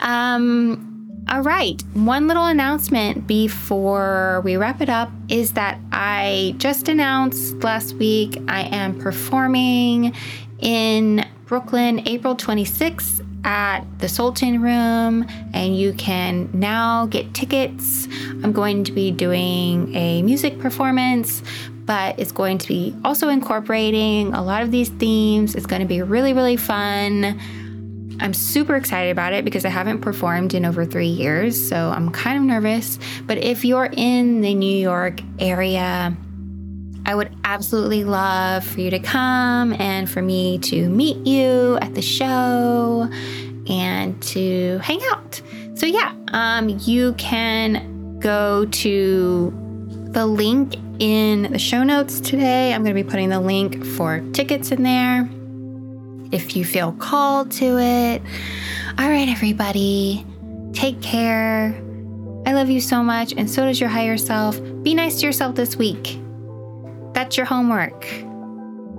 Um, 0.00 0.91
all 1.28 1.42
right, 1.42 1.80
one 1.94 2.26
little 2.26 2.46
announcement 2.46 3.26
before 3.26 4.42
we 4.44 4.56
wrap 4.56 4.80
it 4.80 4.88
up 4.88 5.10
is 5.28 5.52
that 5.52 5.78
I 5.92 6.54
just 6.58 6.88
announced 6.88 7.62
last 7.62 7.94
week 7.94 8.38
I 8.48 8.62
am 8.62 8.98
performing 8.98 10.14
in 10.58 11.24
Brooklyn 11.46 12.06
April 12.06 12.36
26th 12.36 13.26
at 13.44 13.80
the 13.98 14.08
Sultan 14.08 14.60
Room, 14.62 15.26
and 15.52 15.76
you 15.76 15.92
can 15.94 16.48
now 16.52 17.06
get 17.06 17.34
tickets. 17.34 18.06
I'm 18.42 18.52
going 18.52 18.84
to 18.84 18.92
be 18.92 19.10
doing 19.10 19.94
a 19.94 20.22
music 20.22 20.58
performance 20.58 21.42
but 21.84 22.18
it's 22.18 22.32
going 22.32 22.58
to 22.58 22.68
be 22.68 22.94
also 23.04 23.28
incorporating 23.28 24.32
a 24.34 24.42
lot 24.42 24.62
of 24.62 24.70
these 24.70 24.88
themes. 24.88 25.56
It's 25.56 25.66
going 25.66 25.82
to 25.82 25.88
be 25.88 26.00
really, 26.00 26.32
really 26.32 26.56
fun. 26.56 27.40
I'm 28.22 28.34
super 28.34 28.76
excited 28.76 29.10
about 29.10 29.32
it 29.32 29.44
because 29.44 29.64
I 29.64 29.68
haven't 29.68 30.00
performed 30.00 30.54
in 30.54 30.64
over 30.64 30.84
three 30.84 31.08
years, 31.08 31.68
so 31.68 31.90
I'm 31.90 32.10
kind 32.10 32.38
of 32.38 32.44
nervous. 32.44 33.00
But 33.26 33.38
if 33.38 33.64
you're 33.64 33.90
in 33.92 34.42
the 34.42 34.54
New 34.54 34.76
York 34.76 35.20
area, 35.40 36.16
I 37.04 37.14
would 37.16 37.34
absolutely 37.42 38.04
love 38.04 38.64
for 38.64 38.80
you 38.80 38.90
to 38.90 39.00
come 39.00 39.72
and 39.72 40.08
for 40.08 40.22
me 40.22 40.58
to 40.58 40.88
meet 40.88 41.26
you 41.26 41.78
at 41.82 41.96
the 41.96 42.02
show 42.02 43.08
and 43.68 44.22
to 44.22 44.78
hang 44.78 45.00
out. 45.10 45.42
So, 45.74 45.86
yeah, 45.86 46.14
um, 46.28 46.68
you 46.68 47.14
can 47.14 48.20
go 48.20 48.66
to 48.66 49.52
the 50.12 50.26
link 50.26 50.76
in 51.00 51.50
the 51.50 51.58
show 51.58 51.82
notes 51.82 52.20
today. 52.20 52.72
I'm 52.72 52.84
going 52.84 52.94
to 52.94 53.02
be 53.02 53.08
putting 53.08 53.30
the 53.30 53.40
link 53.40 53.84
for 53.84 54.20
tickets 54.32 54.70
in 54.70 54.84
there 54.84 55.28
if 56.32 56.56
you 56.56 56.64
feel 56.64 56.92
called 56.92 57.50
to 57.52 57.78
it. 57.78 58.22
All 58.98 59.08
right, 59.08 59.28
everybody, 59.28 60.26
take 60.72 61.00
care. 61.00 61.74
I 62.44 62.52
love 62.52 62.68
you 62.68 62.80
so 62.80 63.02
much, 63.02 63.32
and 63.36 63.48
so 63.48 63.64
does 63.64 63.78
your 63.78 63.88
higher 63.88 64.16
self. 64.16 64.60
Be 64.82 64.94
nice 64.94 65.20
to 65.20 65.26
yourself 65.26 65.54
this 65.54 65.76
week. 65.76 66.18
That's 67.12 67.36
your 67.36 67.46
homework. 67.46 68.06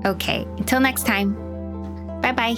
Okay, 0.05 0.45
until 0.57 0.79
next 0.79 1.05
time. 1.05 1.33
Bye 2.21 2.31
bye. 2.31 2.55